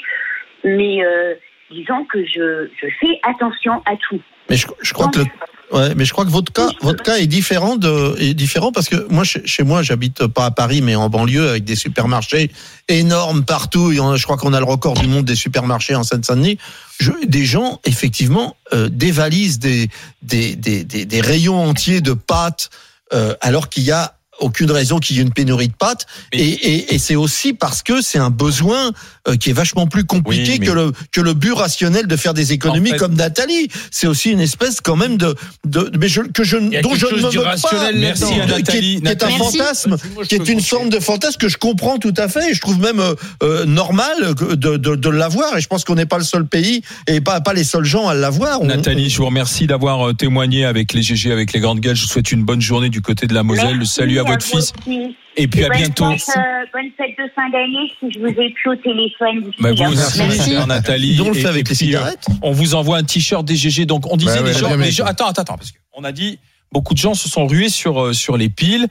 Mais 0.64 1.04
euh, 1.04 1.34
disons 1.74 2.04
que 2.12 2.18
je, 2.24 2.68
je 2.80 2.86
fais 3.00 3.18
attention 3.28 3.72
à 3.86 3.92
tout. 4.08 4.20
Mais 4.50 4.56
je, 4.56 4.66
je 4.82 4.92
crois 4.92 5.08
que 5.08 5.20
le, 5.20 5.24
ouais, 5.72 5.94
mais 5.94 6.04
je 6.04 6.12
crois 6.12 6.24
que 6.24 6.30
votre 6.30 6.52
cas, 6.52 6.68
votre 6.82 7.02
cas 7.02 7.16
est 7.16 7.26
différent 7.26 7.76
de, 7.76 8.14
est 8.20 8.34
différent 8.34 8.72
parce 8.72 8.88
que 8.90 9.06
moi, 9.10 9.24
chez, 9.24 9.62
moi, 9.62 9.82
j'habite 9.82 10.26
pas 10.26 10.44
à 10.46 10.50
Paris, 10.50 10.82
mais 10.82 10.94
en 10.94 11.08
banlieue 11.08 11.48
avec 11.48 11.64
des 11.64 11.76
supermarchés 11.76 12.50
énormes 12.88 13.44
partout. 13.44 13.90
Et 13.92 14.00
on- 14.00 14.16
je 14.16 14.24
crois 14.24 14.36
qu'on 14.36 14.52
a 14.52 14.58
le 14.58 14.66
record 14.66 14.94
du 14.94 15.06
monde 15.08 15.24
des 15.24 15.34
supermarchés 15.34 15.94
en 15.94 16.02
Seine-Saint-Denis. 16.02 16.58
Je, 17.00 17.10
des 17.26 17.44
gens, 17.46 17.80
effectivement, 17.84 18.54
euh, 18.74 18.88
dévalisent 18.90 19.58
des, 19.58 19.88
des, 20.22 20.54
des, 20.56 20.84
des, 20.84 21.06
des 21.06 21.20
rayons 21.20 21.60
entiers 21.62 22.00
de 22.02 22.12
pâtes, 22.12 22.68
euh, 23.14 23.34
alors 23.40 23.68
qu'il 23.70 23.84
y 23.84 23.90
a 23.92 24.14
aucune 24.40 24.70
raison 24.72 24.98
qu'il 24.98 25.16
y 25.16 25.20
ait 25.20 25.22
une 25.22 25.32
pénurie 25.32 25.68
de 25.68 25.74
pâtes. 25.74 26.06
Mais- 26.32 26.40
Et, 26.40 26.50
et, 26.74 26.94
et 26.94 26.98
c'est 26.98 27.14
aussi 27.16 27.52
parce 27.54 27.82
que 27.82 28.00
c'est 28.02 28.18
un 28.18 28.30
besoin 28.30 28.90
euh, 29.28 29.36
qui 29.36 29.50
est 29.50 29.54
vachement 29.54 29.86
plus 29.86 30.04
compliqué 30.04 30.52
Oui, 30.52 30.56
mais- 30.60 30.66
que 30.66 30.72
le 30.72 30.92
que 31.12 31.20
le 31.20 31.34
but 31.34 31.52
rationnel 31.52 32.06
de 32.06 32.16
faire 32.16 32.34
des 32.34 32.52
économies 32.52 32.90
En 32.90 32.92
fait- 32.92 32.98
comme 32.98 33.14
Nathalie. 33.14 33.68
C'est 33.90 34.06
aussi 34.06 34.30
une 34.30 34.40
espèce 34.40 34.80
quand 34.80 34.96
même 34.96 35.16
de 35.16 35.34
de 35.66 35.90
mais 35.98 36.08
je, 36.08 36.20
que 36.22 36.44
je 36.44 36.56
dont 36.82 36.94
je 36.94 37.06
ne 37.06 37.16
me 37.16 37.20
moque 37.22 37.36
rationnel 37.44 37.94
pas. 37.94 37.98
Merci 38.00 38.24
à 38.24 38.26
qui 38.28 38.34
est- 38.34 38.46
Nathalie. 38.46 39.00
Qui 39.02 39.08
est, 39.08 39.22
un 39.22 39.28
fantasme, 39.30 39.96
qui 40.28 40.34
est 40.34 40.48
une 40.48 40.60
forme 40.60 40.88
de 40.90 40.98
fantasme 41.00 41.38
que 41.38 41.48
je 41.48 41.56
comprends 41.56 41.98
tout 41.98 42.14
à 42.16 42.28
fait 42.28 42.50
et 42.50 42.54
je 42.54 42.60
trouve 42.60 42.78
même 42.78 43.00
euh, 43.00 43.14
euh, 43.42 43.64
normal 43.66 44.34
de, 44.34 44.76
de, 44.76 44.94
de 44.96 45.08
l'avoir 45.08 45.56
et 45.56 45.60
je 45.60 45.66
pense 45.68 45.84
qu'on 45.84 45.94
n'est 45.94 46.06
pas 46.06 46.18
le 46.18 46.24
seul 46.24 46.46
pays 46.46 46.82
et 47.06 47.20
pas 47.20 47.40
pas 47.40 47.52
les 47.54 47.64
seuls 47.64 47.84
gens 47.84 48.08
à 48.08 48.14
l'avoir. 48.14 48.62
Nathalie, 48.64 49.10
je 49.10 49.18
vous 49.18 49.26
remercie 49.26 49.66
d'avoir 49.66 50.08
euh, 50.08 50.12
témoigné 50.12 50.64
avec 50.64 50.92
les 50.92 51.02
GG, 51.02 51.32
avec 51.32 51.52
les 51.52 51.60
grandes 51.60 51.80
gueules. 51.80 51.96
Je 51.96 52.02
vous 52.02 52.08
souhaite 52.08 52.32
une 52.32 52.44
bonne 52.44 52.60
journée 52.60 52.88
du 52.90 53.00
côté 53.00 53.26
de 53.26 53.34
la 53.34 53.42
Moselle. 53.42 53.78
Merci 53.78 53.94
Salut 53.94 54.18
à 54.18 54.22
votre 54.24 54.44
fils. 54.44 54.72
aussi. 54.86 55.16
Et 55.36 55.48
puis 55.48 55.64
à 55.64 55.68
bonne 55.68 55.78
bientôt. 55.78 56.10
Fête, 56.10 56.36
euh, 56.36 56.40
bonne 56.72 56.90
fête 56.96 57.16
de 57.18 57.30
fin 57.34 57.48
d'année 57.50 57.90
si 57.98 58.10
je 58.12 58.18
vous 58.20 58.26
ai 58.40 58.50
plus 58.50 58.70
au 58.70 58.76
téléphone. 58.76 59.50
Bah, 59.58 59.72
vous 59.72 59.92
aussi, 59.92 60.18
Merci. 60.18 60.66
Nathalie. 60.66 61.16
dont 61.16 61.26
on 61.26 61.30
le 61.30 61.36
Et- 61.36 61.40
fait 61.40 61.48
avec 61.48 61.66
et 61.66 61.70
les 61.70 61.76
puis, 61.76 61.94
euh, 61.94 61.98
cigarettes? 61.98 62.26
On 62.42 62.52
vous 62.52 62.74
envoie 62.74 62.98
un 62.98 63.02
t-shirt 63.04 63.44
des 63.44 63.56
GG. 63.56 63.86
Donc 63.86 64.10
on 64.12 64.16
disait 64.16 64.36
Bah 64.36 64.42
ouais, 64.42 64.52
les 64.52 64.58
gens, 64.92 65.04
les 65.04 65.10
attends, 65.10 65.26
attends, 65.26 65.42
attends, 65.42 65.56
parce 65.56 65.72
qu'on 65.92 66.04
a 66.04 66.12
dit 66.12 66.38
beaucoup 66.72 66.94
de 66.94 66.98
gens 66.98 67.14
se 67.14 67.28
sont 67.28 67.46
rués 67.46 67.68
sur 67.68 68.00
euh, 68.00 68.12
sur 68.12 68.36
les 68.36 68.48
piles. 68.48 68.86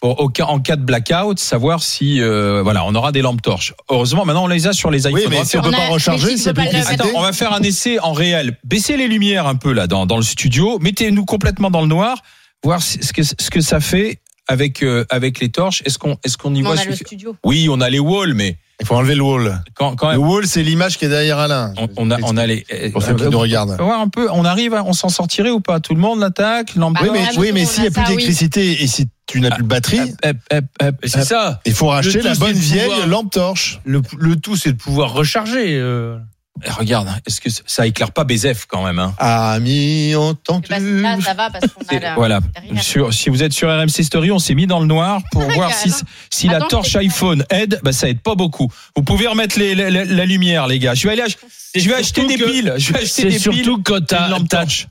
Pour, 0.00 0.20
au 0.20 0.28
cas, 0.28 0.44
en 0.44 0.60
cas 0.60 0.76
de 0.76 0.82
blackout, 0.84 1.40
savoir 1.40 1.82
si 1.82 2.20
euh, 2.20 2.62
voilà, 2.62 2.84
on 2.84 2.94
aura 2.94 3.10
des 3.10 3.20
lampes 3.20 3.42
torches. 3.42 3.74
Heureusement, 3.90 4.24
maintenant 4.24 4.44
on 4.44 4.46
les 4.46 4.68
a 4.68 4.72
sur 4.72 4.92
les 4.92 5.00
iPhones. 5.08 5.14
Oui, 5.14 5.22
On 5.26 5.30
mais 5.30 5.38
va 5.38 5.44
si 5.44 5.58
on 5.58 5.62
peut 5.62 5.70
On 5.70 5.72
pas 5.72 5.88
recharger, 5.88 6.34
plus 6.34 6.44
pas. 6.52 6.62
Attends, 6.88 7.08
on 7.16 7.20
va 7.22 7.32
faire 7.32 7.52
un 7.52 7.62
essai 7.62 7.98
en 7.98 8.12
réel. 8.12 8.56
Baissez 8.62 8.96
les 8.96 9.08
lumières 9.08 9.48
un 9.48 9.56
peu 9.56 9.72
là 9.72 9.88
dans, 9.88 10.06
dans 10.06 10.16
le 10.16 10.22
studio. 10.22 10.78
Mettez-nous 10.78 11.24
complètement 11.24 11.68
dans 11.72 11.80
le 11.80 11.88
noir, 11.88 12.22
voir 12.62 12.80
si- 12.80 13.02
ce 13.02 13.12
que 13.12 13.24
ce 13.24 13.50
que 13.50 13.60
ça 13.60 13.80
fait 13.80 14.20
avec 14.48 14.82
euh, 14.82 15.04
avec 15.10 15.38
les 15.40 15.50
torches. 15.50 15.82
Est-ce 15.84 15.98
qu'on 15.98 16.16
est-ce 16.24 16.36
qu'on 16.36 16.54
y 16.54 16.60
On 16.60 16.64
voit 16.72 16.78
a 16.78 16.84
le 16.84 16.92
suffi- 16.92 17.06
studio. 17.06 17.36
Oui, 17.44 17.68
on 17.70 17.80
a 17.80 17.88
les 17.90 17.98
walls, 18.00 18.34
mais 18.34 18.56
Il 18.80 18.86
faut 18.86 18.94
enlever 18.94 19.14
le 19.14 19.22
wall. 19.22 19.60
quand 19.74 19.94
quand 19.96 20.10
Le 20.12 20.18
wall, 20.18 20.46
c'est 20.46 20.62
l'image 20.62 20.98
qui 20.98 21.04
est 21.04 21.08
derrière 21.08 21.38
Alain. 21.38 21.74
on, 21.76 21.88
on 21.96 22.10
a 22.10 22.18
on 22.22 22.36
a 22.36 22.46
les. 22.46 22.64
euh, 22.72 22.90
Pour 22.90 23.02
ceux 23.02 23.14
qui 23.14 23.24
nous 23.24 23.38
regardent. 23.38 23.76
voir 23.78 24.00
un 24.00 24.08
peu, 24.08 24.28
on 24.32 24.44
arrive, 24.44 24.74
à- 24.74 24.84
on 24.84 24.92
s'en 24.92 25.08
sortirait 25.08 25.50
ou 25.50 25.60
pas? 25.60 25.80
Tout 25.80 25.94
le 25.94 26.00
monde 26.00 26.20
l'attaque, 26.20 26.74
lampe 26.76 26.96
Oui, 27.02 27.08
mais, 27.12 27.22
là, 27.22 27.28
oui, 27.36 27.50
mais 27.52 27.64
s'il 27.64 27.82
n'y 27.82 27.88
a 27.88 27.90
a 27.90 27.92
plus 27.92 28.02
oui. 28.02 28.08
d'électricité 28.16 28.82
et 28.82 28.86
si 28.86 29.08
tu 29.26 29.40
n'as 29.40 29.50
plus 29.50 29.62
de 29.64 29.68
batterie, 29.68 30.00
Hop, 30.00 30.16
hop, 30.24 30.36
hop, 30.52 30.64
hop, 30.82 30.94
Et 31.02 31.08
c'est 31.08 31.24
ça. 31.24 31.60
il 31.66 31.74
faut 31.74 31.88
racheter 31.88 32.22
la 32.22 32.34
bonne 32.34 32.52
vieille 32.56 32.88
pouvoir- 32.88 33.06
lampe 33.08 33.30
torche. 33.32 33.80
Le, 33.84 34.00
le 34.18 34.36
tout, 34.36 34.56
c'est 34.56 34.72
de 34.72 34.78
pouvoir 34.78 35.12
recharger. 35.12 35.76
euh. 35.76 36.16
Eh, 36.64 36.70
Regarde, 36.70 37.08
est-ce 37.26 37.40
que 37.40 37.48
ça 37.66 37.86
éclaire 37.86 38.10
pas 38.12 38.24
Bézef 38.24 38.66
quand 38.66 38.84
même 38.84 38.98
hein? 38.98 39.14
Amis, 39.18 40.14
entends-tu? 40.16 40.68
Bah, 40.70 40.78
là, 40.78 41.16
ça 41.20 41.34
va 41.34 41.50
parce 41.50 41.66
qu'on 41.72 41.96
a 41.96 42.00
la. 42.00 42.14
Voilà. 42.14 42.40
Sur, 42.80 43.12
si 43.12 43.28
vous 43.30 43.42
êtes 43.42 43.52
sur 43.52 43.68
RMC 43.68 44.02
Story, 44.02 44.30
on 44.30 44.38
s'est 44.38 44.54
mis 44.54 44.66
dans 44.66 44.80
le 44.80 44.86
noir 44.86 45.20
pour 45.32 45.42
voir 45.42 45.72
si, 45.72 45.90
Carrément. 45.90 46.08
si 46.30 46.46
la 46.48 46.56
Attends, 46.56 46.66
torche 46.68 46.96
iPhone 46.96 47.44
aide. 47.50 47.80
Bah, 47.82 47.92
ça 47.92 48.08
aide 48.08 48.20
pas 48.20 48.34
beaucoup. 48.34 48.68
Vous 48.96 49.02
pouvez 49.02 49.26
remettre 49.26 49.58
les, 49.58 49.74
la, 49.74 49.90
la- 49.90 50.04
la 50.04 50.26
lumière, 50.26 50.66
les 50.66 50.78
gars. 50.78 50.94
Je 50.94 51.06
vais 51.06 51.12
aller, 51.14 51.22
ach- 51.22 51.36
je 51.74 51.88
vais 51.88 51.94
acheter 51.94 52.26
des 52.26 52.36
piles. 52.36 52.74
Je 52.76 52.92
vais 52.92 52.98
acheter 53.00 53.08
C'est 53.08 53.22
des 53.24 53.30
piles. 53.38 53.40
surtout 53.64 53.82
quand 53.82 54.04
t'as 54.04 54.28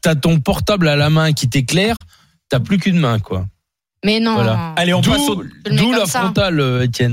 t'as 0.02 0.16
ton 0.16 0.40
portable 0.40 0.88
à 0.88 0.96
la 0.96 1.10
main 1.10 1.34
qui 1.34 1.50
t'éclaire, 1.50 1.96
t'as 2.50 2.60
plus 2.60 2.78
qu'une 2.78 2.98
main, 3.00 3.20
quoi. 3.20 3.46
Mais 4.06 4.20
non. 4.20 4.36
Voilà. 4.36 4.74
Allez, 4.76 4.94
on 4.94 5.02
D'où 5.02 5.10
passe 5.12 5.28
au, 5.28 5.44
d'où 5.72 5.92
la 5.92 6.06
frontale, 6.06 6.60
euh, 6.60 6.84
Étienne. 6.84 7.06